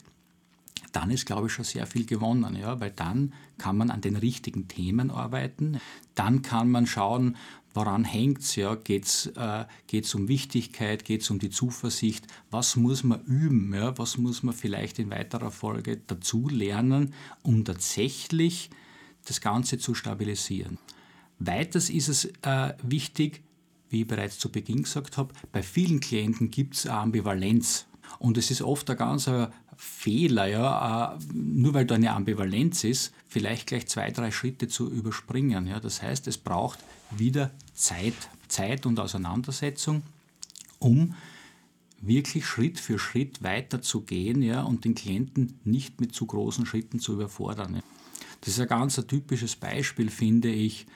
dann 0.98 1.12
ist, 1.12 1.26
glaube 1.26 1.46
ich, 1.46 1.52
schon 1.52 1.64
sehr 1.64 1.86
viel 1.86 2.06
gewonnen, 2.06 2.56
ja, 2.56 2.80
weil 2.80 2.90
dann 2.90 3.32
kann 3.56 3.76
man 3.76 3.90
an 3.90 4.00
den 4.00 4.16
richtigen 4.16 4.66
Themen 4.66 5.12
arbeiten, 5.12 5.78
dann 6.16 6.42
kann 6.42 6.72
man 6.72 6.88
schauen, 6.88 7.36
woran 7.72 8.02
hängt 8.02 8.40
es, 8.40 8.56
ja, 8.56 8.74
geht 8.74 9.04
es 9.04 9.26
äh, 9.36 10.16
um 10.16 10.26
Wichtigkeit, 10.26 11.04
geht 11.04 11.22
es 11.22 11.30
um 11.30 11.38
die 11.38 11.50
Zuversicht, 11.50 12.26
was 12.50 12.74
muss 12.74 13.04
man 13.04 13.22
üben, 13.26 13.72
ja, 13.72 13.96
was 13.96 14.18
muss 14.18 14.42
man 14.42 14.56
vielleicht 14.56 14.98
in 14.98 15.10
weiterer 15.10 15.52
Folge 15.52 16.00
dazu 16.04 16.48
lernen, 16.48 17.14
um 17.42 17.64
tatsächlich 17.64 18.68
das 19.24 19.40
Ganze 19.40 19.78
zu 19.78 19.94
stabilisieren. 19.94 20.78
Weiters 21.38 21.90
ist 21.90 22.08
es 22.08 22.24
äh, 22.42 22.74
wichtig, 22.82 23.44
wie 23.88 24.00
ich 24.00 24.08
bereits 24.08 24.40
zu 24.40 24.50
Beginn 24.50 24.82
gesagt 24.82 25.16
habe, 25.16 25.32
bei 25.52 25.62
vielen 25.62 26.00
Klienten 26.00 26.50
gibt 26.50 26.74
es 26.74 26.86
Ambivalenz. 26.88 27.87
Und 28.18 28.36
es 28.38 28.50
ist 28.50 28.62
oft 28.62 28.88
ein 28.90 28.96
ganz 28.96 29.30
Fehler, 29.80 30.46
ja, 30.46 31.14
äh, 31.14 31.18
nur 31.32 31.72
weil 31.72 31.86
da 31.86 31.94
eine 31.94 32.12
Ambivalenz 32.12 32.82
ist, 32.82 33.14
vielleicht 33.28 33.68
gleich 33.68 33.86
zwei, 33.86 34.10
drei 34.10 34.32
Schritte 34.32 34.66
zu 34.66 34.90
überspringen. 34.90 35.68
Ja. 35.68 35.78
Das 35.78 36.02
heißt, 36.02 36.26
es 36.26 36.36
braucht 36.36 36.80
wieder 37.12 37.52
Zeit, 37.74 38.14
Zeit 38.48 38.86
und 38.86 38.98
Auseinandersetzung, 38.98 40.02
um 40.80 41.14
wirklich 42.00 42.44
Schritt 42.44 42.80
für 42.80 42.98
Schritt 42.98 43.42
weiterzugehen 43.44 44.42
ja, 44.42 44.62
und 44.62 44.84
den 44.84 44.96
Klienten 44.96 45.60
nicht 45.64 46.00
mit 46.00 46.12
zu 46.12 46.26
großen 46.26 46.66
Schritten 46.66 46.98
zu 46.98 47.12
überfordern. 47.12 47.76
Ja. 47.76 47.82
Das 48.40 48.54
ist 48.54 48.60
ein 48.60 48.68
ganz 48.68 48.98
ein 48.98 49.06
typisches 49.06 49.54
Beispiel, 49.54 50.10
finde 50.10 50.50
ich, 50.50 50.86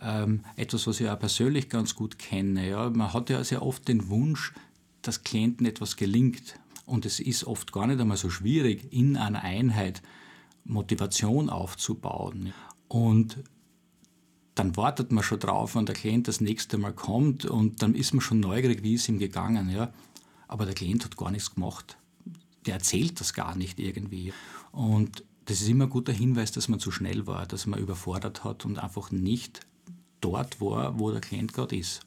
ähm, 0.00 0.44
etwas, 0.54 0.86
was 0.86 1.00
ich 1.00 1.08
auch 1.08 1.18
persönlich 1.18 1.68
ganz 1.68 1.96
gut 1.96 2.20
kenne. 2.20 2.68
Ja. 2.68 2.88
Man 2.90 3.12
hat 3.12 3.30
ja 3.30 3.42
sehr 3.42 3.62
oft 3.62 3.88
den 3.88 4.08
Wunsch, 4.08 4.52
dass 5.02 5.22
Klienten 5.22 5.66
etwas 5.66 5.96
gelingt. 5.96 6.58
Und 6.86 7.04
es 7.06 7.20
ist 7.20 7.44
oft 7.44 7.72
gar 7.72 7.86
nicht 7.86 8.00
einmal 8.00 8.16
so 8.16 8.30
schwierig, 8.30 8.92
in 8.92 9.16
einer 9.16 9.42
Einheit 9.42 10.02
Motivation 10.64 11.50
aufzubauen. 11.50 12.52
Und 12.88 13.44
dann 14.54 14.76
wartet 14.76 15.12
man 15.12 15.22
schon 15.22 15.38
drauf, 15.38 15.74
wenn 15.74 15.86
der 15.86 15.94
Klient 15.94 16.26
das 16.28 16.40
nächste 16.40 16.78
Mal 16.78 16.92
kommt 16.92 17.44
und 17.44 17.82
dann 17.82 17.94
ist 17.94 18.12
man 18.12 18.20
schon 18.20 18.40
neugierig, 18.40 18.82
wie 18.82 18.94
es 18.94 19.08
ihm 19.08 19.18
gegangen. 19.18 19.70
Ja? 19.70 19.92
Aber 20.48 20.64
der 20.64 20.74
Klient 20.74 21.04
hat 21.04 21.16
gar 21.16 21.30
nichts 21.30 21.54
gemacht. 21.54 21.96
Der 22.66 22.74
erzählt 22.74 23.20
das 23.20 23.34
gar 23.34 23.54
nicht 23.54 23.78
irgendwie. 23.78 24.32
Und 24.72 25.24
das 25.44 25.60
ist 25.60 25.68
immer 25.68 25.84
ein 25.84 25.90
guter 25.90 26.12
Hinweis, 26.12 26.52
dass 26.52 26.68
man 26.68 26.80
zu 26.80 26.90
schnell 26.90 27.26
war, 27.26 27.46
dass 27.46 27.66
man 27.66 27.78
überfordert 27.78 28.44
hat 28.44 28.64
und 28.64 28.78
einfach 28.78 29.10
nicht 29.10 29.60
dort 30.20 30.60
war, 30.60 30.98
wo 30.98 31.10
der 31.10 31.20
Klient 31.20 31.52
gerade 31.52 31.76
ist. 31.76 32.00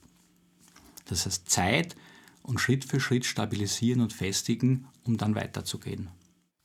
Das 1.06 1.26
heißt, 1.26 1.50
Zeit 1.50 1.96
und 2.44 2.60
Schritt 2.60 2.86
für 2.86 3.00
Schritt 3.00 3.26
stabilisieren 3.26 4.02
und 4.02 4.14
festigen, 4.14 4.88
um 5.04 5.18
dann 5.18 5.36
weiterzugehen. 5.36 6.10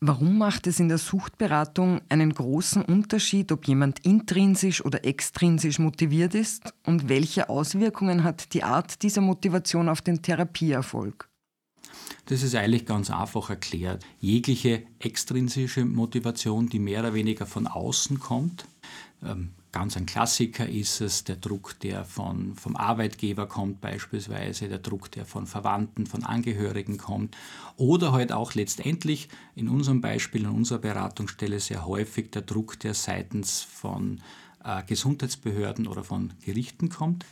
Warum 0.01 0.37
macht 0.37 0.67
es 0.67 0.79
in 0.79 0.89
der 0.89 0.99
Suchtberatung 0.99 2.03
einen 2.11 2.35
großen 2.35 2.83
Unterschied, 2.83 3.51
ob 3.51 3.67
jemand 3.67 4.01
intrinsisch 4.01 4.85
oder 4.85 5.07
extrinsisch 5.07 5.79
motiviert 5.79 6.35
ist 6.35 6.75
und 6.85 7.09
welche 7.09 7.49
Auswirkungen 7.49 8.23
hat 8.23 8.53
die 8.53 8.63
Art 8.63 9.03
dieser 9.03 9.23
Motivation 9.23 9.89
auf 9.89 10.03
den 10.03 10.21
Therapieerfolg? 10.21 11.31
Das 12.27 12.43
ist 12.43 12.55
eigentlich 12.55 12.85
ganz 12.85 13.11
einfach 13.11 13.49
erklärt. 13.49 14.05
Jegliche 14.21 14.83
extrinsische 14.99 15.85
Motivation, 15.85 16.69
die 16.69 16.79
mehr 16.79 17.01
oder 17.01 17.15
weniger 17.15 17.47
von 17.47 17.67
außen 17.67 18.21
kommt, 18.21 18.67
ähm, 19.25 19.53
Ganz 19.77 19.95
ein 19.99 20.07
Klassiker 20.07 20.67
ist 20.67 21.03
es 21.03 21.25
der 21.25 21.37
Druck, 21.37 21.79
der 21.81 22.07
von, 22.07 22.55
vom 22.57 22.77
Arbeitgeber 22.77 23.47
kommt 23.47 23.83
beispielsweise, 23.83 24.69
der 24.69 24.79
Druck, 24.79 25.11
der 25.11 25.27
von 25.27 25.47
Verwandten, 25.47 26.07
von 26.07 26.25
Angehörigen 26.25 26.97
kommt 26.97 27.37
oder 27.77 28.13
halt 28.13 28.33
auch 28.33 28.55
letztendlich 28.55 29.29
in 29.55 29.69
unserem 29.69 30.01
Beispiel, 30.01 30.45
in 30.45 30.49
unserer 30.49 30.79
Beratungsstelle 30.79 31.61
sehr 31.61 31.85
häufig 31.85 32.31
der 32.31 32.41
Druck, 32.41 32.81
der 32.81 32.95
seitens 32.95 33.61
von 33.61 34.23
äh, 34.65 34.83
Gesundheitsbehörden 34.83 35.87
oder 35.87 36.05
von 36.05 36.33
Gerichten 36.43 36.89
kommt, 36.89 37.27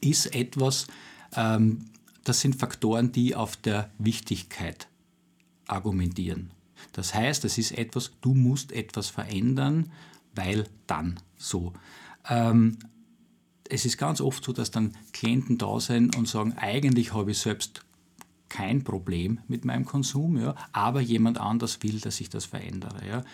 ist 0.00 0.34
etwas, 0.34 0.88
ähm, 1.36 1.84
das 2.24 2.40
sind 2.40 2.56
Faktoren, 2.56 3.12
die 3.12 3.36
auf 3.36 3.54
der 3.54 3.92
Wichtigkeit 3.98 4.88
argumentieren. 5.68 6.50
Das 6.94 7.14
heißt, 7.14 7.44
es 7.44 7.58
ist 7.58 7.78
etwas, 7.78 8.10
du 8.22 8.34
musst 8.34 8.72
etwas 8.72 9.08
verändern, 9.08 9.92
weil 10.36 10.66
dann 10.86 11.18
so. 11.36 11.72
Ähm, 12.28 12.78
es 13.68 13.84
ist 13.84 13.98
ganz 13.98 14.20
oft 14.20 14.44
so, 14.44 14.52
dass 14.52 14.70
dann 14.70 14.92
Klienten 15.12 15.58
da 15.58 15.80
sind 15.80 16.16
und 16.16 16.28
sagen, 16.28 16.54
eigentlich 16.56 17.12
habe 17.12 17.32
ich 17.32 17.38
selbst 17.38 17.82
kein 18.48 18.84
Problem 18.84 19.40
mit 19.48 19.64
meinem 19.64 19.84
Konsum, 19.84 20.38
ja, 20.38 20.54
aber 20.72 21.00
jemand 21.00 21.38
anders 21.38 21.82
will, 21.82 21.98
dass 22.00 22.20
ich 22.20 22.30
das 22.30 22.44
verändere. 22.44 23.06
Ja. 23.06 23.24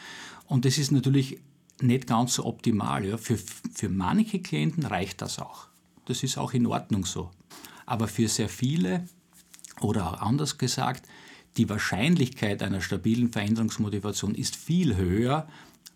Und 0.47 0.65
das 0.65 0.79
ist 0.79 0.91
natürlich 0.91 1.39
nicht 1.81 2.07
ganz 2.07 2.35
so 2.35 2.47
optimal. 2.47 3.05
Ja. 3.05 3.19
Für, 3.19 3.37
für 3.37 3.89
manche 3.89 4.41
Klienten 4.41 4.87
reicht 4.87 5.21
das 5.21 5.39
auch. 5.39 5.69
Das 6.07 6.23
ist 6.23 6.39
auch 6.39 6.55
in 6.55 6.67
Ordnung 6.67 7.05
so. 7.05 7.31
Aber 7.85 8.09
für 8.09 8.29
sehr 8.29 8.49
viele, 8.49 9.07
oder 9.81 10.09
auch 10.09 10.21
anders 10.23 10.59
gesagt, 10.59 11.07
die 11.57 11.69
Wahrscheinlichkeit 11.69 12.63
einer 12.63 12.81
stabilen 12.81 13.31
Veränderungsmotivation 13.31 14.35
ist 14.35 14.57
viel 14.57 14.97
höher, 14.97 15.47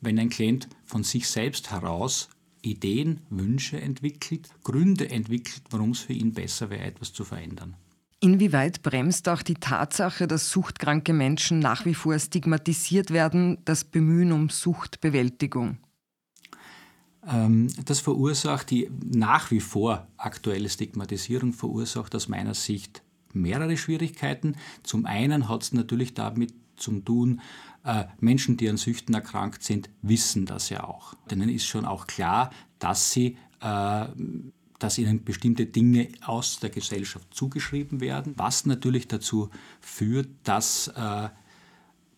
wenn 0.07 0.19
ein 0.19 0.31
Klient 0.31 0.69
von 0.85 1.03
sich 1.03 1.29
selbst 1.29 1.71
heraus 1.73 2.31
Ideen, 2.63 3.21
Wünsche 3.29 3.81
entwickelt, 3.81 4.49
Gründe 4.63 5.11
entwickelt, 5.11 5.63
warum 5.71 5.91
es 5.91 6.01
für 6.01 6.13
ihn 6.13 6.33
besser 6.33 6.71
wäre, 6.71 6.85
etwas 6.85 7.13
zu 7.13 7.25
verändern. 7.25 7.77
Inwieweit 8.21 8.83
bremst 8.83 9.29
auch 9.29 9.43
die 9.43 9.55
Tatsache, 9.55 10.27
dass 10.27 10.51
suchtkranke 10.51 11.13
Menschen 11.13 11.59
nach 11.59 11.85
wie 11.85 11.95
vor 11.95 12.19
stigmatisiert 12.19 13.11
werden, 13.11 13.59
das 13.65 13.85
Bemühen 13.85 14.33
um 14.33 14.49
Suchtbewältigung? 14.49 15.79
Ähm, 17.27 17.69
das 17.85 18.01
verursacht 18.01 18.71
die 18.71 18.89
nach 19.05 19.51
wie 19.51 19.61
vor 19.61 20.07
aktuelle 20.17 20.69
Stigmatisierung, 20.69 21.53
verursacht 21.53 22.15
aus 22.15 22.29
meiner 22.29 22.55
Sicht 22.55 23.03
mehrere 23.33 23.77
Schwierigkeiten. 23.77 24.57
Zum 24.83 25.05
einen 25.05 25.49
hat 25.49 25.65
es 25.65 25.73
natürlich 25.73 26.15
damit 26.15 26.55
zu 26.77 27.01
tun, 27.01 27.41
Menschen, 28.21 28.57
die 28.57 28.69
an 28.69 28.77
Süchten 28.77 29.15
erkrankt 29.15 29.63
sind, 29.63 29.91
wissen 30.03 30.47
das 30.47 30.71
ja 30.71 30.85
auch. 30.85 31.15
Denen 31.31 31.49
ist 31.49 31.67
schon 31.67 31.85
auch 31.85 32.07
klar, 32.07 32.51
dass 32.79 33.13
sie 33.13 33.37
äh, 33.61 34.07
dass 34.79 34.99
ihnen 34.99 35.25
bestimmte 35.25 35.67
Dinge 35.67 36.09
aus 36.25 36.61
der 36.61 36.71
Gesellschaft 36.71 37.33
zugeschrieben 37.33 38.01
werden, 38.01 38.35
was 38.37 38.67
natürlich 38.67 39.09
dazu 39.09 39.51
führt, 39.81 40.29
dass 40.45 40.89
äh, 40.89 41.29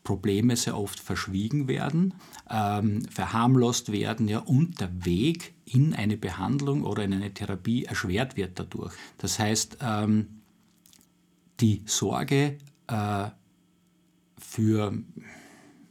Probleme 0.02 0.56
sehr 0.56 0.76
oft 0.76 0.98
verschwiegen 0.98 1.68
werden, 1.68 2.14
ähm, 2.48 3.02
verharmlost 3.10 3.92
werden 3.92 4.26
ja, 4.26 4.38
und 4.38 4.80
der 4.80 5.04
Weg 5.04 5.54
in 5.66 5.94
eine 5.94 6.16
Behandlung 6.16 6.84
oder 6.84 7.04
in 7.04 7.12
eine 7.12 7.32
Therapie 7.32 7.84
erschwert 7.84 8.36
wird 8.36 8.58
dadurch. 8.58 8.94
Das 9.18 9.38
heißt, 9.38 9.78
ähm, 9.82 10.40
die 11.60 11.82
Sorge 11.84 12.56
äh, 12.86 13.28
für 14.38 14.94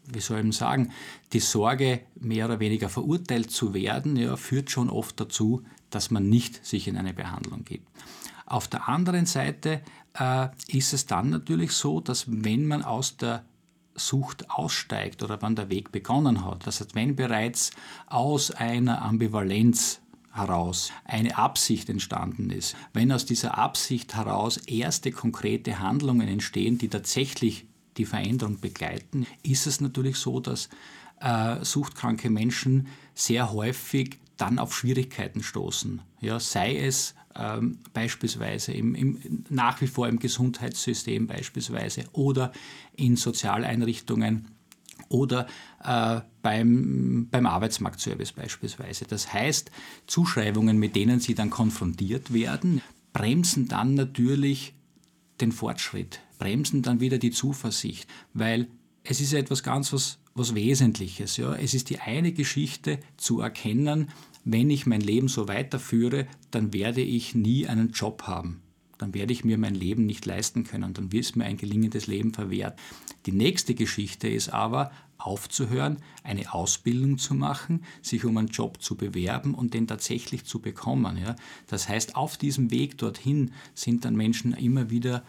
wie 0.08 0.20
soll 0.20 0.46
ich 0.46 0.56
sagen, 0.56 0.92
die 1.34 1.40
Sorge, 1.40 2.02
mehr 2.20 2.46
oder 2.46 2.60
weniger 2.60 2.90
verurteilt 2.90 3.52
zu 3.52 3.74
werden, 3.74 4.16
ja, 4.16 4.36
führt 4.36 4.72
schon 4.72 4.90
oft 4.90 5.20
dazu, 5.20 5.64
dass 5.90 6.12
man 6.12 6.30
nicht 6.30 6.66
sich 6.66 6.88
in 6.88 6.98
eine 6.98 7.14
Behandlung 7.14 7.64
gibt. 7.64 7.88
Auf 8.46 8.68
der 8.68 8.88
anderen 8.88 9.26
Seite 9.26 9.82
äh, 10.18 10.48
ist 10.68 10.94
es 10.94 11.06
dann 11.06 11.30
natürlich 11.30 11.72
so, 11.72 12.00
dass 12.00 12.26
wenn 12.28 12.66
man 12.66 12.84
aus 12.84 13.18
der 13.18 13.46
Sucht 13.96 14.50
aussteigt 14.50 15.24
oder 15.24 15.42
wann 15.42 15.56
der 15.56 15.70
Weg 15.70 15.92
begonnen 15.92 16.46
hat, 16.46 16.66
das 16.68 16.80
heißt, 16.80 16.96
wenn 16.96 17.16
bereits 17.16 17.72
aus 18.06 18.52
einer 18.52 19.02
Ambivalenz 19.02 20.02
heraus 20.32 20.92
eine 21.04 21.38
Absicht 21.38 21.90
entstanden 21.90 22.52
ist, 22.52 22.76
wenn 22.94 23.12
aus 23.12 23.26
dieser 23.26 23.58
Absicht 23.58 24.16
heraus 24.16 24.58
erste 24.58 25.12
konkrete 25.12 25.80
Handlungen 25.80 26.28
entstehen, 26.28 26.78
die 26.78 26.90
tatsächlich 26.90 27.67
die 27.98 28.06
Veränderung 28.06 28.60
begleiten, 28.60 29.26
ist 29.44 29.68
es 29.68 29.82
natürlich 29.82 30.18
so, 30.18 30.40
dass 30.40 30.70
äh, 31.20 31.64
suchtkranke 31.64 32.30
Menschen 32.30 32.88
sehr 33.16 33.52
häufig 33.52 34.20
dann 34.38 34.60
auf 34.60 34.76
Schwierigkeiten 34.76 35.42
stoßen. 35.42 36.02
Ja, 36.22 36.40
sei 36.40 36.78
es 36.78 37.16
ähm, 37.36 37.80
beispielsweise 37.94 38.72
im, 38.74 38.96
im, 38.96 39.44
nach 39.50 39.82
wie 39.82 39.88
vor 39.88 40.08
im 40.08 40.20
Gesundheitssystem 40.20 41.28
beispielsweise 41.28 42.06
oder 42.14 42.52
in 42.96 43.16
Sozialeinrichtungen 43.16 44.48
oder 45.10 45.48
äh, 45.84 46.22
beim, 46.42 47.28
beim 47.30 47.46
Arbeitsmarktservice 47.46 48.34
beispielsweise. 48.34 49.06
Das 49.06 49.32
heißt, 49.34 49.72
Zuschreibungen, 50.08 50.78
mit 50.78 50.96
denen 50.96 51.20
sie 51.20 51.36
dann 51.36 51.50
konfrontiert 51.50 52.34
werden, 52.34 52.82
bremsen 53.14 53.68
dann 53.68 53.94
natürlich 53.94 54.74
den 55.40 55.52
Fortschritt, 55.52 56.20
bremsen 56.38 56.82
dann 56.82 57.00
wieder 57.00 57.18
die 57.18 57.32
Zuversicht, 57.32 58.08
weil 58.34 58.68
es 59.04 59.22
ist 59.22 59.34
etwas 59.34 59.64
ganz 59.64 59.94
was, 59.94 60.20
was 60.36 60.54
Wesentliches. 60.54 61.38
Ja. 61.38 61.56
Es 61.56 61.74
ist 61.74 61.90
die 61.90 62.00
eine 62.00 62.34
Geschichte 62.34 63.00
zu 63.16 63.42
erkennen, 63.42 64.10
wenn 64.44 64.70
ich 64.70 64.86
mein 64.86 65.02
Leben 65.02 65.28
so 65.28 65.48
weiterführe, 65.48 66.28
dann 66.52 66.74
werde 66.74 67.02
ich 67.02 67.36
nie 67.36 67.68
einen 67.68 67.92
Job 67.92 68.24
haben. 68.24 68.62
Dann 68.98 69.14
werde 69.14 69.34
ich 69.34 69.44
mir 69.44 69.58
mein 69.58 69.76
Leben 69.76 70.06
nicht 70.06 70.26
leisten 70.26 70.64
können. 70.64 70.94
Dann 70.94 71.12
wird 71.12 71.36
mir 71.36 71.46
ein 71.46 71.58
gelingendes 71.58 72.08
Leben 72.08 72.34
verwehrt. 72.34 72.80
Die 73.26 73.32
nächste 73.32 73.76
Geschichte 73.76 74.28
ist 74.28 74.50
aber, 74.50 74.92
aufzuhören, 75.18 75.98
eine 76.24 76.54
Ausbildung 76.54 77.18
zu 77.18 77.34
machen, 77.34 77.84
sich 78.02 78.24
um 78.24 78.38
einen 78.38 78.48
Job 78.48 78.82
zu 78.82 78.96
bewerben 78.96 79.54
und 79.54 79.74
den 79.74 79.88
tatsächlich 79.88 80.46
zu 80.46 80.60
bekommen. 80.60 81.18
Ja. 81.18 81.36
Das 81.68 81.90
heißt, 81.90 82.16
auf 82.16 82.38
diesem 82.38 82.72
Weg 82.72 82.98
dorthin 82.98 83.52
sind 83.74 84.06
dann 84.06 84.16
Menschen 84.16 84.54
immer 84.54 84.90
wieder 84.90 85.24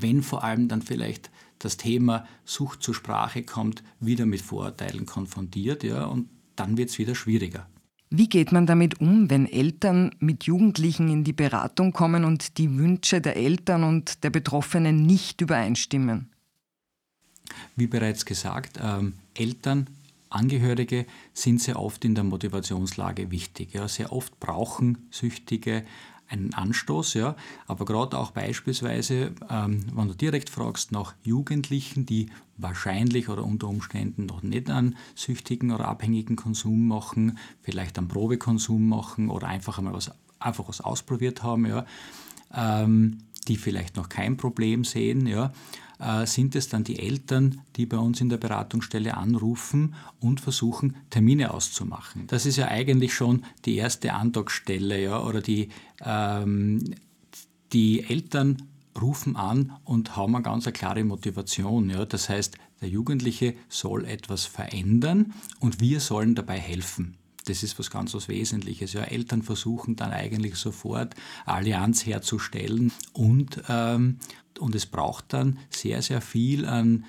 wenn 0.00 0.22
vor 0.22 0.44
allem 0.44 0.68
dann 0.68 0.82
vielleicht 0.82 1.30
das 1.58 1.76
Thema 1.76 2.26
Sucht 2.44 2.82
zur 2.82 2.94
Sprache 2.94 3.42
kommt, 3.42 3.82
wieder 4.00 4.26
mit 4.26 4.42
Vorurteilen 4.42 5.06
konfrontiert, 5.06 5.82
ja, 5.82 6.04
und 6.04 6.28
dann 6.56 6.76
wird 6.76 6.90
es 6.90 6.98
wieder 6.98 7.14
schwieriger. 7.14 7.66
Wie 8.10 8.28
geht 8.28 8.52
man 8.52 8.66
damit 8.66 9.00
um, 9.00 9.28
wenn 9.28 9.46
Eltern 9.46 10.14
mit 10.20 10.44
Jugendlichen 10.44 11.08
in 11.08 11.24
die 11.24 11.32
Beratung 11.32 11.92
kommen 11.92 12.24
und 12.24 12.58
die 12.58 12.78
Wünsche 12.78 13.20
der 13.20 13.36
Eltern 13.36 13.82
und 13.82 14.22
der 14.22 14.30
Betroffenen 14.30 15.04
nicht 15.04 15.40
übereinstimmen? 15.40 16.30
Wie 17.74 17.88
bereits 17.88 18.24
gesagt, 18.24 18.78
ähm, 18.80 19.14
Eltern, 19.34 19.88
Angehörige 20.34 21.06
sind 21.32 21.60
sehr 21.60 21.80
oft 21.80 22.04
in 22.04 22.14
der 22.14 22.24
Motivationslage 22.24 23.30
wichtig. 23.30 23.72
Ja. 23.72 23.86
Sehr 23.86 24.12
oft 24.12 24.38
brauchen 24.40 25.06
Süchtige 25.10 25.84
einen 26.28 26.54
Anstoß, 26.54 27.14
ja. 27.14 27.36
Aber 27.66 27.84
gerade 27.84 28.18
auch 28.18 28.30
beispielsweise, 28.30 29.32
ähm, 29.50 29.84
wenn 29.94 30.08
du 30.08 30.14
direkt 30.14 30.50
fragst 30.50 30.92
nach 30.92 31.14
Jugendlichen, 31.22 32.06
die 32.06 32.30
wahrscheinlich 32.56 33.28
oder 33.28 33.44
unter 33.44 33.68
Umständen 33.68 34.26
noch 34.26 34.42
nicht 34.42 34.70
einen 34.70 34.96
süchtigen 35.14 35.72
oder 35.72 35.88
abhängigen 35.88 36.36
Konsum 36.36 36.86
machen, 36.86 37.38
vielleicht 37.62 37.98
einen 37.98 38.08
Probekonsum 38.08 38.88
machen 38.88 39.30
oder 39.30 39.48
einfach 39.48 39.78
einmal 39.78 39.94
was, 39.94 40.10
einfach 40.38 40.68
was 40.68 40.80
ausprobiert 40.80 41.42
haben, 41.42 41.66
ja, 41.66 41.84
ähm, 42.54 43.18
die 43.44 43.56
vielleicht 43.56 43.96
noch 43.96 44.08
kein 44.08 44.36
Problem 44.36 44.84
sehen, 44.84 45.26
ja, 45.26 45.52
äh, 45.98 46.26
sind 46.26 46.56
es 46.56 46.68
dann 46.68 46.84
die 46.84 46.98
Eltern, 46.98 47.60
die 47.76 47.86
bei 47.86 47.98
uns 47.98 48.20
in 48.20 48.28
der 48.28 48.36
Beratungsstelle 48.36 49.16
anrufen 49.16 49.94
und 50.20 50.40
versuchen, 50.40 50.96
Termine 51.10 51.52
auszumachen. 51.52 52.26
Das 52.26 52.46
ist 52.46 52.56
ja 52.56 52.68
eigentlich 52.68 53.14
schon 53.14 53.44
die 53.64 53.76
erste 53.76 54.12
Andockstelle, 54.12 55.02
ja, 55.02 55.22
oder 55.22 55.40
die, 55.40 55.68
ähm, 56.04 56.94
die 57.72 58.04
Eltern 58.04 58.62
rufen 59.00 59.36
an 59.36 59.72
und 59.84 60.16
haben 60.16 60.34
eine 60.34 60.44
ganz 60.44 60.70
klare 60.72 61.04
Motivation. 61.04 61.90
Ja. 61.90 62.04
Das 62.04 62.28
heißt, 62.28 62.56
der 62.80 62.88
Jugendliche 62.88 63.54
soll 63.68 64.04
etwas 64.04 64.44
verändern 64.44 65.32
und 65.58 65.80
wir 65.80 66.00
sollen 66.00 66.34
dabei 66.34 66.58
helfen. 66.58 67.16
Das 67.46 67.62
ist 67.62 67.78
was 67.78 67.90
ganz 67.90 68.14
was 68.14 68.28
Wesentliches. 68.28 68.92
Ja, 68.92 69.02
Eltern 69.02 69.42
versuchen 69.42 69.96
dann 69.96 70.12
eigentlich 70.12 70.56
sofort 70.56 71.14
Allianz 71.44 72.06
herzustellen 72.06 72.92
und, 73.12 73.62
ähm, 73.68 74.18
und 74.58 74.74
es 74.74 74.86
braucht 74.86 75.32
dann 75.32 75.58
sehr, 75.70 76.00
sehr 76.02 76.20
viel 76.20 76.64
an 76.66 77.04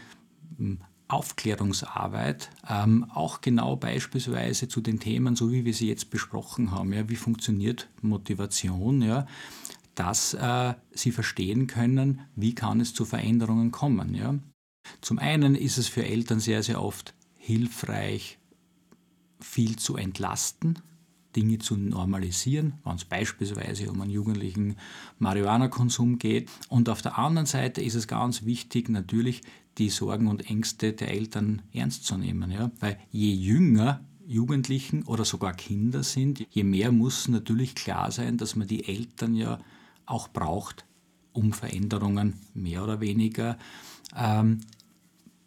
hm, 0.57 0.79
Aufklärungsarbeit, 1.07 2.49
ähm, 2.67 3.05
auch 3.13 3.41
genau 3.41 3.75
beispielsweise 3.75 4.67
zu 4.67 4.81
den 4.81 4.99
Themen, 4.99 5.35
so 5.35 5.51
wie 5.51 5.63
wir 5.63 5.73
sie 5.73 5.87
jetzt 5.87 6.09
besprochen 6.09 6.71
haben. 6.71 6.91
Ja, 6.93 7.07
wie 7.09 7.15
funktioniert 7.15 7.87
Motivation? 8.01 9.01
Ja, 9.03 9.27
dass 9.93 10.33
äh, 10.33 10.73
sie 10.91 11.11
verstehen 11.11 11.67
können, 11.67 12.21
wie 12.35 12.55
kann 12.55 12.81
es 12.81 12.93
zu 12.93 13.05
Veränderungen 13.05 13.71
kommen. 13.71 14.15
Ja. 14.15 14.35
Zum 15.01 15.19
einen 15.19 15.55
ist 15.55 15.77
es 15.77 15.87
für 15.87 16.05
Eltern 16.05 16.39
sehr, 16.39 16.63
sehr 16.63 16.81
oft 16.81 17.13
hilfreich, 17.37 18.37
viel 19.45 19.77
zu 19.77 19.95
entlasten, 19.95 20.79
Dinge 21.35 21.59
zu 21.59 21.77
normalisieren, 21.77 22.73
wenn 22.83 22.95
es 22.95 23.05
beispielsweise 23.05 23.91
um 23.91 24.01
einen 24.01 24.11
jugendlichen 24.11 24.77
Marihuana-Konsum 25.19 26.17
geht. 26.17 26.49
Und 26.69 26.89
auf 26.89 27.01
der 27.01 27.17
anderen 27.17 27.45
Seite 27.45 27.81
ist 27.81 27.95
es 27.95 28.07
ganz 28.07 28.45
wichtig, 28.45 28.89
natürlich 28.89 29.41
die 29.77 29.89
Sorgen 29.89 30.27
und 30.27 30.49
Ängste 30.49 30.93
der 30.93 31.11
Eltern 31.11 31.61
ernst 31.73 32.05
zu 32.05 32.17
nehmen. 32.17 32.51
Ja? 32.51 32.71
Weil 32.79 32.97
je 33.11 33.33
jünger 33.33 34.03
Jugendlichen 34.25 35.03
oder 35.03 35.25
sogar 35.25 35.53
Kinder 35.53 36.03
sind, 36.03 36.45
je 36.49 36.63
mehr 36.63 36.91
muss 36.91 37.27
natürlich 37.27 37.75
klar 37.75 38.11
sein, 38.11 38.37
dass 38.37 38.55
man 38.55 38.67
die 38.67 38.87
Eltern 38.87 39.35
ja 39.35 39.59
auch 40.05 40.29
braucht, 40.29 40.85
um 41.33 41.53
Veränderungen 41.53 42.39
mehr 42.53 42.83
oder 42.83 43.01
weniger 43.01 43.57
ähm, 44.15 44.61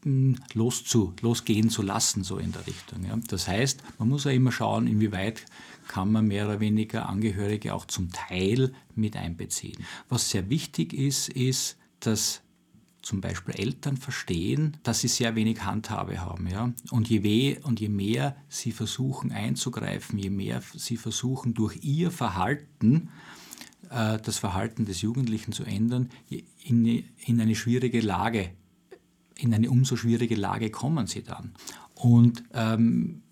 loszu, 0.05 1.15
losgehen 1.21 1.71
zu 1.71 1.83
lassen, 1.83 2.23
so 2.25 2.39
in 2.39 2.53
der 2.53 2.67
Richtung. 2.67 3.05
Ja. 3.05 3.19
Das 3.29 3.49
heißt, 3.49 3.83
man 3.99 4.09
muss 4.09 4.25
ja 4.25 4.31
immer 4.31 4.53
schauen, 4.53 4.87
inwieweit 4.87 5.45
kann 5.89 6.13
man 6.13 6.27
mehr 6.27 6.47
oder 6.47 6.61
weniger 6.61 7.09
Angehörige 7.09 7.75
auch 7.75 7.87
zum 7.87 8.11
Teil 8.13 8.73
mit 8.95 9.17
einbeziehen. 9.17 9.85
Was 10.09 10.31
sehr 10.31 10.51
wichtig 10.51 10.93
ist, 10.93 11.29
ist, 11.29 11.77
dass 12.01 12.43
zum 13.03 13.21
Beispiel 13.21 13.55
Eltern 13.55 13.97
verstehen, 13.97 14.77
dass 14.83 15.01
sie 15.01 15.09
sehr 15.09 15.35
wenig 15.35 15.65
Handhabe 15.65 16.21
haben. 16.21 16.47
Ja? 16.47 16.73
Und, 16.91 17.09
je 17.09 17.23
weh, 17.23 17.59
und 17.63 17.81
je 17.81 17.89
mehr 17.89 18.37
sie 18.49 18.73
versuchen 18.73 19.33
einzugreifen, 19.33 20.19
je 20.19 20.31
mehr 20.31 20.63
sie 20.75 20.97
versuchen 20.97 21.55
durch 21.55 21.79
ihr 21.83 22.11
Verhalten 22.11 23.09
äh, 23.91 24.19
das 24.19 24.39
Verhalten 24.39 24.85
des 24.85 25.01
Jugendlichen 25.01 25.53
zu 25.53 25.65
ändern, 25.65 26.11
in, 26.29 27.05
in 27.25 27.41
eine 27.41 27.55
schwierige 27.55 28.01
Lage 28.01 28.51
in 29.39 29.55
eine 29.55 29.71
umso 29.71 29.97
schwierige 29.97 30.35
Lage 30.35 30.71
kommen 30.71 31.07
sie 31.07 31.23
dann. 31.23 31.55
Und 31.95 32.45
ähm, 32.53 33.23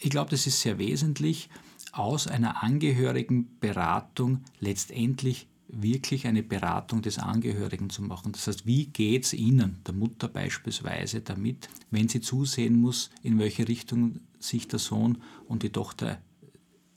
ich 0.00 0.10
glaube, 0.10 0.30
das 0.30 0.46
ist 0.46 0.60
sehr 0.60 0.78
wesentlich, 0.78 1.48
aus 1.92 2.26
einer 2.26 2.62
Angehörigenberatung 2.62 4.40
letztendlich 4.58 5.48
wirklich 5.68 6.26
eine 6.26 6.42
Beratung 6.42 7.02
des 7.02 7.18
Angehörigen 7.18 7.90
zu 7.90 8.02
machen. 8.02 8.32
Das 8.32 8.46
heißt, 8.46 8.66
wie 8.66 8.86
geht 8.86 9.24
es 9.24 9.34
Ihnen, 9.34 9.78
der 9.86 9.94
Mutter 9.94 10.28
beispielsweise, 10.28 11.20
damit, 11.20 11.68
wenn 11.90 12.08
sie 12.08 12.20
zusehen 12.20 12.80
muss, 12.80 13.10
in 13.22 13.38
welche 13.38 13.68
Richtung 13.68 14.20
sich 14.38 14.66
der 14.66 14.78
Sohn 14.78 15.18
und 15.46 15.62
die 15.62 15.70
Tochter 15.70 16.18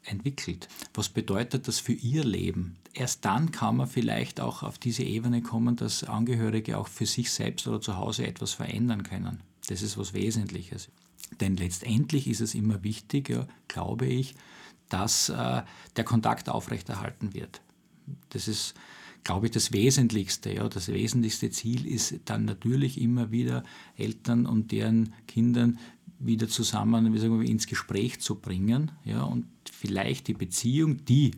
entwickelt. 0.04 0.68
Was 0.94 1.10
bedeutet 1.10 1.68
das 1.68 1.80
für 1.80 1.94
ihr 1.94 2.24
Leben? 2.24 2.78
Erst 2.94 3.26
dann 3.26 3.52
kann 3.52 3.78
man 3.78 3.88
vielleicht 3.88 4.40
auch 4.40 4.62
auf 4.62 4.78
diese 4.78 5.04
Ebene 5.04 5.42
kommen, 5.42 5.76
dass 5.76 6.04
Angehörige 6.04 6.78
auch 6.78 6.88
für 6.88 7.08
sich 7.08 7.32
selbst 7.32 7.68
oder 7.68 7.82
zu 7.82 7.98
Hause 7.98 8.28
etwas 8.28 8.54
verändern 8.54 9.04
können. 9.04 9.42
Das 9.68 9.82
ist 9.82 9.98
was 9.98 10.14
Wesentliches. 10.14 10.90
Denn 11.40 11.58
letztendlich 11.58 12.28
ist 12.28 12.42
es 12.42 12.54
immer 12.54 12.84
wichtiger, 12.84 13.48
glaube 13.68 14.06
ich, 14.06 14.36
dass 14.90 15.30
äh, 15.30 15.64
der 15.96 16.04
Kontakt 16.04 16.50
aufrechterhalten 16.50 17.34
wird. 17.34 17.62
Das 18.30 18.48
ist, 18.48 18.76
glaube 19.24 19.48
ich, 19.48 19.52
das 19.52 19.72
Wesentlichste. 19.72 20.54
Ja. 20.54 20.70
Das 20.70 20.90
wesentlichste 20.90 21.50
Ziel 21.50 21.88
ist 21.88 22.20
dann 22.26 22.46
natürlich 22.46 23.02
immer 23.02 23.32
wieder 23.32 23.64
Eltern 23.98 24.46
und 24.46 24.72
deren 24.72 25.14
Kindern 25.28 25.80
wieder 26.20 26.48
zusammen 26.48 27.14
wie 27.14 27.18
sagen 27.18 27.40
wir, 27.40 27.50
ins 27.50 27.68
Gespräch 27.68 28.22
zu 28.22 28.36
bringen 28.36 28.92
ja, 29.04 29.24
und 29.24 29.46
vielleicht 29.70 30.28
die 30.28 30.34
Beziehung, 30.34 31.04
die 31.06 31.32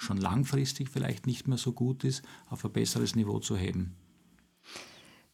schon 0.00 0.16
langfristig 0.16 0.88
vielleicht 0.88 1.26
nicht 1.26 1.46
mehr 1.46 1.58
so 1.58 1.72
gut 1.72 2.04
ist, 2.04 2.22
auf 2.48 2.64
ein 2.64 2.72
besseres 2.72 3.14
Niveau 3.14 3.38
zu 3.38 3.56
heben. 3.56 3.94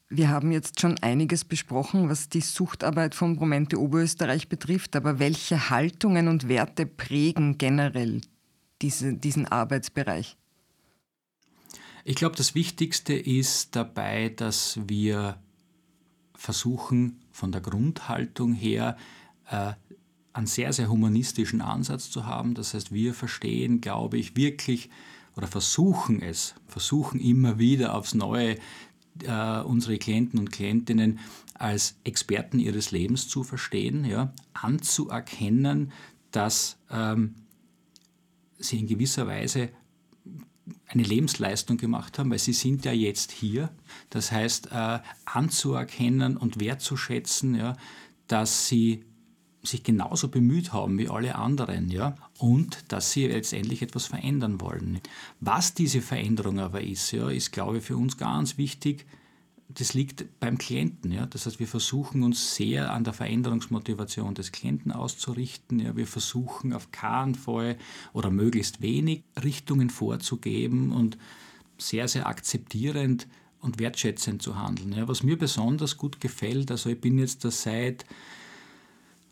Wir 0.08 0.28
haben 0.28 0.52
jetzt 0.52 0.80
schon 0.80 0.98
einiges 0.98 1.44
besprochen, 1.44 2.08
was 2.08 2.28
die 2.28 2.40
Suchtarbeit 2.40 3.14
von 3.14 3.36
Promente 3.36 3.80
Oberösterreich 3.80 4.48
betrifft, 4.48 4.94
aber 4.94 5.18
welche 5.18 5.70
Haltungen 5.70 6.28
und 6.28 6.48
Werte 6.48 6.86
prägen 6.86 7.58
generell 7.58 8.20
diese, 8.82 9.14
diesen 9.14 9.46
Arbeitsbereich? 9.46 10.36
Ich 12.04 12.14
glaube, 12.14 12.36
das 12.36 12.54
Wichtigste 12.54 13.14
ist 13.14 13.74
dabei, 13.74 14.28
dass 14.28 14.78
wir 14.86 15.42
versuchen, 16.36 17.20
von 17.32 17.50
der 17.50 17.60
Grundhaltung 17.60 18.54
her 18.54 18.96
äh, 19.50 19.72
einen 20.36 20.46
sehr, 20.46 20.72
sehr 20.72 20.88
humanistischen 20.88 21.60
Ansatz 21.60 22.10
zu 22.10 22.26
haben. 22.26 22.54
Das 22.54 22.74
heißt, 22.74 22.92
wir 22.92 23.14
verstehen, 23.14 23.80
glaube 23.80 24.18
ich, 24.18 24.36
wirklich 24.36 24.90
oder 25.36 25.46
versuchen 25.46 26.22
es, 26.22 26.54
versuchen 26.66 27.20
immer 27.20 27.58
wieder 27.58 27.94
aufs 27.94 28.14
Neue 28.14 28.56
äh, 29.22 29.60
unsere 29.60 29.98
Klienten 29.98 30.38
und 30.38 30.52
Klientinnen 30.52 31.18
als 31.54 31.96
Experten 32.04 32.58
ihres 32.58 32.90
Lebens 32.90 33.28
zu 33.28 33.44
verstehen, 33.44 34.04
ja, 34.04 34.32
anzuerkennen, 34.52 35.92
dass 36.30 36.78
ähm, 36.90 37.34
sie 38.58 38.78
in 38.78 38.86
gewisser 38.86 39.26
Weise 39.26 39.70
eine 40.88 41.02
Lebensleistung 41.02 41.76
gemacht 41.76 42.18
haben, 42.18 42.30
weil 42.30 42.38
sie 42.38 42.52
sind 42.52 42.84
ja 42.84 42.92
jetzt 42.92 43.32
hier. 43.32 43.70
Das 44.10 44.32
heißt, 44.32 44.70
äh, 44.72 44.98
anzuerkennen 45.24 46.36
und 46.36 46.60
wertzuschätzen, 46.60 47.54
ja, 47.54 47.76
dass 48.26 48.68
sie 48.68 49.04
sich 49.66 49.82
genauso 49.82 50.28
bemüht 50.28 50.72
haben 50.72 50.98
wie 50.98 51.08
alle 51.08 51.34
anderen, 51.34 51.90
ja, 51.90 52.16
und 52.38 52.84
dass 52.88 53.12
sie 53.12 53.26
letztendlich 53.26 53.82
etwas 53.82 54.06
verändern 54.06 54.60
wollen. 54.60 55.00
Was 55.40 55.74
diese 55.74 56.00
Veränderung 56.00 56.58
aber 56.58 56.80
ist, 56.80 57.10
ja, 57.12 57.28
ist, 57.28 57.52
glaube 57.52 57.78
ich, 57.78 57.84
für 57.84 57.96
uns 57.96 58.16
ganz 58.16 58.58
wichtig. 58.58 59.06
Das 59.68 59.94
liegt 59.94 60.38
beim 60.38 60.58
Klienten. 60.58 61.10
Ja. 61.10 61.26
Das 61.26 61.44
heißt, 61.44 61.58
wir 61.58 61.66
versuchen 61.66 62.22
uns 62.22 62.54
sehr 62.54 62.92
an 62.92 63.02
der 63.02 63.12
Veränderungsmotivation 63.12 64.34
des 64.34 64.52
Klienten 64.52 64.92
auszurichten. 64.92 65.80
Ja. 65.80 65.96
Wir 65.96 66.06
versuchen 66.06 66.72
auf 66.72 66.92
keinen 66.92 67.34
Fall 67.34 67.76
oder 68.12 68.30
möglichst 68.30 68.80
wenig 68.80 69.24
Richtungen 69.42 69.90
vorzugeben 69.90 70.92
und 70.92 71.18
sehr, 71.78 72.06
sehr 72.06 72.26
akzeptierend 72.26 73.26
und 73.60 73.80
wertschätzend 73.80 74.40
zu 74.40 74.56
handeln. 74.56 74.92
Ja. 74.92 75.08
Was 75.08 75.24
mir 75.24 75.36
besonders 75.36 75.96
gut 75.96 76.20
gefällt, 76.20 76.70
also 76.70 76.88
ich 76.88 77.00
bin 77.00 77.18
jetzt 77.18 77.44
da 77.44 77.50
seit 77.50 78.06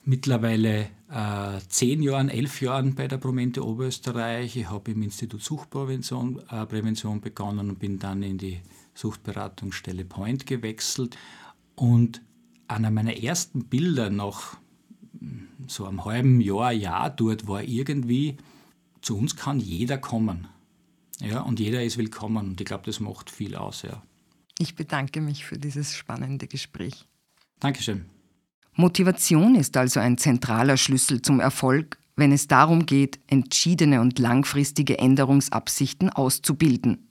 mittlerweile 0.04 0.88
äh, 1.10 1.60
zehn 1.68 2.02
Jahren, 2.02 2.28
elf 2.28 2.60
Jahren 2.60 2.94
bei 2.94 3.08
der 3.08 3.18
Promente 3.18 3.64
Oberösterreich. 3.64 4.56
Ich 4.56 4.70
habe 4.70 4.90
im 4.92 5.02
Institut 5.02 5.42
Suchtprävention 5.42 6.42
äh, 6.50 6.66
Prävention 6.66 7.20
begonnen 7.20 7.70
und 7.70 7.78
bin 7.78 7.98
dann 7.98 8.22
in 8.22 8.38
die 8.38 8.60
Suchtberatungsstelle 8.94 10.04
Point 10.04 10.46
gewechselt. 10.46 11.16
Und 11.74 12.22
einer 12.68 12.90
meiner 12.90 13.16
ersten 13.16 13.64
Bilder 13.64 14.10
nach 14.10 14.56
hm, 15.18 15.48
so 15.66 15.86
einem 15.86 16.04
halben 16.04 16.40
Jahr, 16.40 16.72
Jahr 16.72 17.10
dort 17.10 17.46
war 17.46 17.62
irgendwie, 17.62 18.36
zu 19.00 19.16
uns 19.16 19.36
kann 19.36 19.60
jeder 19.60 19.98
kommen. 19.98 20.48
Ja, 21.20 21.40
und 21.42 21.60
jeder 21.60 21.82
ist 21.82 21.96
willkommen. 21.96 22.48
Und 22.48 22.60
ich 22.60 22.66
glaube, 22.66 22.84
das 22.86 23.00
macht 23.00 23.30
viel 23.30 23.54
aus. 23.54 23.82
Ja. 23.82 24.02
Ich 24.58 24.74
bedanke 24.74 25.20
mich 25.20 25.44
für 25.44 25.58
dieses 25.58 25.94
spannende 25.94 26.46
Gespräch. 26.46 27.06
Dankeschön. 27.60 28.06
Motivation 28.76 29.54
ist 29.54 29.76
also 29.76 30.00
ein 30.00 30.18
zentraler 30.18 30.76
Schlüssel 30.76 31.22
zum 31.22 31.38
Erfolg, 31.38 31.98
wenn 32.16 32.32
es 32.32 32.48
darum 32.48 32.86
geht, 32.86 33.20
entschiedene 33.28 34.00
und 34.00 34.18
langfristige 34.18 34.98
Änderungsabsichten 34.98 36.10
auszubilden. 36.10 37.08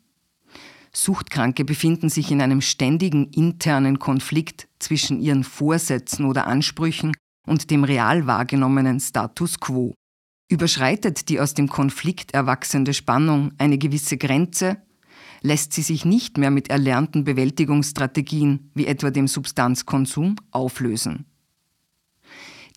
Suchtkranke 0.91 1.65
befinden 1.65 2.09
sich 2.09 2.31
in 2.31 2.41
einem 2.41 2.61
ständigen 2.61 3.29
internen 3.29 3.97
Konflikt 3.97 4.67
zwischen 4.79 5.21
ihren 5.21 5.43
Vorsätzen 5.43 6.25
oder 6.25 6.47
Ansprüchen 6.47 7.13
und 7.47 7.71
dem 7.71 7.83
real 7.83 8.27
wahrgenommenen 8.27 8.99
Status 8.99 9.59
quo. 9.59 9.93
Überschreitet 10.49 11.29
die 11.29 11.39
aus 11.39 11.53
dem 11.53 11.67
Konflikt 11.67 12.33
erwachsende 12.33 12.93
Spannung 12.93 13.53
eine 13.57 13.77
gewisse 13.77 14.17
Grenze, 14.17 14.77
lässt 15.41 15.73
sie 15.73 15.81
sich 15.81 16.05
nicht 16.05 16.37
mehr 16.37 16.51
mit 16.51 16.69
erlernten 16.69 17.23
Bewältigungsstrategien 17.23 18.69
wie 18.75 18.85
etwa 18.85 19.09
dem 19.11 19.27
Substanzkonsum 19.27 20.35
auflösen. 20.51 21.25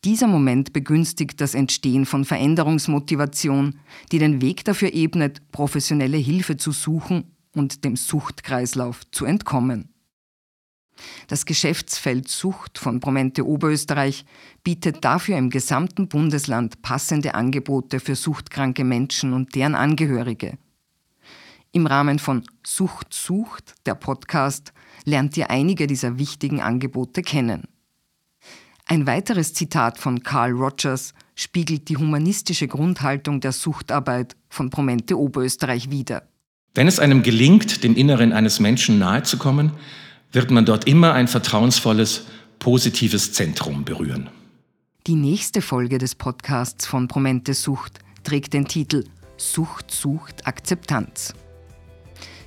Dieser 0.07 0.29
Moment 0.29 0.73
begünstigt 0.73 1.41
das 1.41 1.57
Entstehen 1.57 2.07
von 2.07 2.25
Veränderungsmotivation, 2.25 3.81
die 4.13 4.21
den 4.21 4.41
Weg 4.41 4.65
dafür 4.65 4.95
ebnet, 4.95 5.51
professionelle 5.51 6.17
Hilfe 6.17 6.57
zu 6.57 6.71
suchen 6.71 7.25
und 7.53 7.85
dem 7.85 7.97
Suchtkreislauf 7.97 9.01
zu 9.11 9.25
entkommen. 9.25 9.89
Das 11.27 11.45
Geschäftsfeld 11.45 12.29
Sucht 12.29 12.79
von 12.79 13.01
Promente 13.01 13.45
Oberösterreich 13.45 14.25
bietet 14.63 15.05
dafür 15.05 15.39
im 15.39 15.51
gesamten 15.51 16.07
Bundesland 16.07 16.83
passende 16.83 17.35
Angebote 17.35 17.99
für 17.99 18.15
suchtkranke 18.15 18.85
Menschen 18.85 19.33
und 19.33 19.57
deren 19.57 19.75
Angehörige. 19.75 20.57
Im 21.73 21.85
Rahmen 21.85 22.21
von 22.21 22.45
Sucht 22.65 23.13
sucht, 23.13 23.75
der 23.87 23.97
Podcast, 23.97 24.73
lernt 25.05 25.37
ihr 25.37 25.51
einige 25.51 25.89
dieser 25.89 26.17
wichtigen 26.17 26.61
Angebote 26.61 27.23
kennen. 27.23 27.65
Ein 28.89 29.05
weiteres 29.09 29.53
Zitat 29.53 29.99
von 29.99 30.23
Carl 30.23 30.53
Rogers 30.53 31.13
spiegelt 31.35 31.89
die 31.89 31.97
humanistische 31.97 32.69
Grundhaltung 32.69 33.41
der 33.41 33.51
Suchtarbeit 33.51 34.37
von 34.49 34.71
Promente 34.71 35.19
Oberösterreich 35.19 35.91
wider. 35.91 36.23
Wenn 36.73 36.87
es 36.87 37.01
einem 37.01 37.25
gelingt, 37.25 37.83
dem 37.83 37.97
Inneren 37.97 38.33
eines 38.33 38.61
Menschen 38.61 39.01
nahezukommen, 39.01 39.73
wird 40.31 40.53
man 40.53 40.65
dort 40.65 40.87
immer 40.87 41.15
ein 41.15 41.27
vertrauensvolles, 41.27 42.27
positives 42.61 43.33
Zentrum 43.33 43.85
berühren. 43.85 44.31
Die 45.09 45.17
nächste 45.17 45.63
Folge 45.63 45.99
des 45.99 46.15
Podcasts 46.15 46.87
von 46.87 47.09
Promente 47.09 47.55
Sucht 47.55 47.99
trägt 48.23 48.55
den 48.55 48.69
Titel 48.69 49.05
Sucht 49.37 49.91
sucht 49.91 50.47
Akzeptanz. 50.47 51.35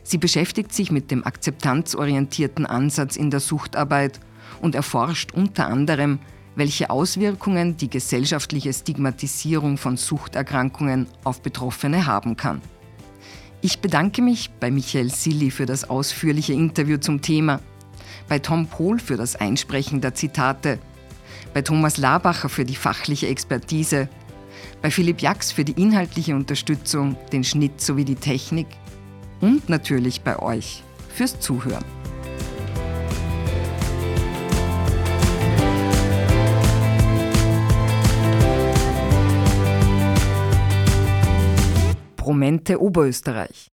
Sie 0.04 0.17
beschäftigt 0.17 0.71
sich 0.71 0.89
mit 0.89 1.12
dem 1.12 1.25
akzeptanzorientierten 1.25 2.65
Ansatz 2.65 3.17
in 3.17 3.30
der 3.30 3.41
Suchtarbeit 3.41 4.21
und 4.61 4.75
erforscht 4.75 5.33
unter 5.33 5.67
anderem, 5.67 6.19
welche 6.55 6.89
Auswirkungen 6.89 7.77
die 7.77 7.89
gesellschaftliche 7.89 8.73
Stigmatisierung 8.73 9.77
von 9.77 9.97
Suchterkrankungen 9.97 11.07
auf 11.23 11.41
Betroffene 11.41 12.05
haben 12.05 12.35
kann. 12.35 12.61
Ich 13.61 13.79
bedanke 13.79 14.21
mich 14.21 14.51
bei 14.59 14.71
Michael 14.71 15.09
Silli 15.09 15.51
für 15.51 15.65
das 15.65 15.89
ausführliche 15.89 16.53
Interview 16.53 16.97
zum 16.97 17.21
Thema, 17.21 17.59
bei 18.27 18.39
Tom 18.39 18.67
Pohl 18.67 18.99
für 18.99 19.17
das 19.17 19.35
Einsprechen 19.35 20.01
der 20.01 20.15
Zitate, 20.15 20.79
bei 21.53 21.61
Thomas 21.61 21.97
Labacher 21.97 22.49
für 22.49 22.65
die 22.65 22.75
fachliche 22.75 23.27
Expertise, 23.27 24.07
bei 24.81 24.91
Philipp 24.91 25.21
Jax 25.21 25.51
für 25.51 25.65
die 25.65 25.81
inhaltliche 25.81 26.35
Unterstützung, 26.35 27.17
den 27.31 27.43
Schnitt 27.43 27.81
sowie 27.81 28.05
die 28.05 28.15
Technik 28.15 28.67
und 29.41 29.67
natürlich 29.67 30.21
bei 30.21 30.39
euch 30.39 30.83
fürs 31.13 31.39
Zuhören. 31.39 31.98
Parlamente 42.29 42.79
Oberösterreich. 42.79 43.69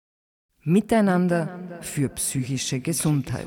Miteinander 0.63 1.47
für 1.79 2.09
psychische 2.09 2.79
Gesundheit. 2.79 3.45